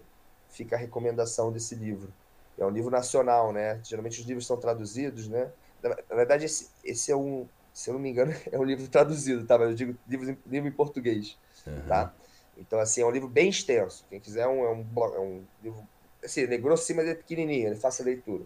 [0.50, 2.12] Fica a recomendação desse livro.
[2.58, 3.80] É um livro nacional, né?
[3.84, 5.50] Geralmente os livros são traduzidos, né?
[5.82, 9.46] Na, verdade, esse, esse é um, se eu não me engano, é um livro traduzido,
[9.46, 9.58] tá?
[9.58, 11.82] Mas eu digo livro, livro em português, uhum.
[11.88, 12.14] tá?
[12.58, 14.06] Então, assim, é um livro bem extenso.
[14.10, 15.88] Quem quiser, é um, é um, é um livro,
[16.24, 18.44] assim, ele é grosso, mas é pequenininho, ele é fácil a leitura.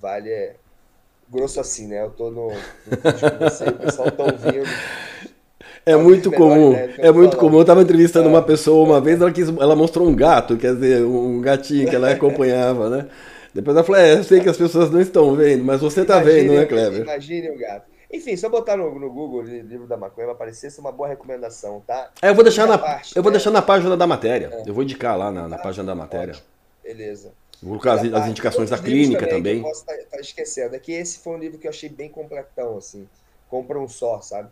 [0.00, 0.56] Vale, é,
[1.28, 2.02] grosso assim, né?
[2.02, 4.66] Eu tô no, no você, o pessoal tá ouvindo.
[5.86, 7.58] É muito comum, é muito comum.
[7.58, 9.00] Eu estava entrevistando é, uma pessoa uma é.
[9.00, 13.08] vez, ela, quis, ela mostrou um gato, quer dizer, um gatinho que ela acompanhava, né?
[13.54, 16.18] Depois ela falou, é, eu sei que as pessoas não estão vendo, mas você está
[16.18, 17.02] vendo, né, Kleber?
[17.02, 17.86] Imagine o gato.
[18.12, 20.90] Enfim, só botar no, no Google o livro da maconha vai aparecer, isso é uma
[20.90, 22.10] boa recomendação, tá?
[22.20, 23.38] É, eu vou deixar, na, parte, eu vou né?
[23.38, 24.50] deixar na página da matéria.
[24.52, 24.68] É.
[24.68, 26.32] Eu vou indicar lá na, na ah, página da matéria.
[26.32, 26.46] Ótimo.
[26.82, 27.32] Beleza.
[27.62, 29.58] Vou colocar as, as indicações da clínica também.
[29.58, 29.62] também.
[29.62, 30.74] posso estar tá, tá esquecendo.
[30.74, 33.08] É que esse foi um livro que eu achei bem completão, assim.
[33.48, 34.48] Compra um só, sabe?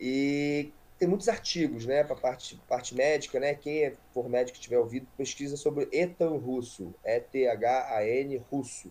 [0.00, 3.54] E tem muitos artigos, né, para parte, parte médica, né?
[3.54, 8.90] Quem for médico tiver ouvido, pesquisa sobre Etan Russo, E-T-H-A-N Russo,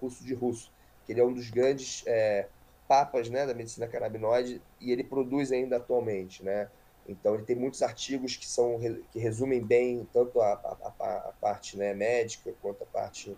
[0.00, 0.72] russo de russo,
[1.06, 2.48] que ele é um dos grandes é,
[2.88, 6.68] papas, né, da medicina canabinoide e ele produz ainda atualmente, né?
[7.06, 8.78] Então ele tem muitos artigos que são
[9.10, 13.36] que resumem bem tanto a, a, a parte né, médica quanto a parte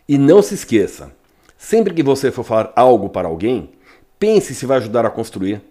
[0.10, 1.16] E não se esqueça,
[1.56, 3.70] sempre que você for falar algo para alguém,
[4.18, 5.62] pense se vai ajudar a construir,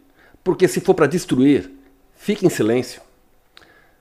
[0.44, 1.68] porque se for para destruir,
[2.14, 3.02] fique em silêncio.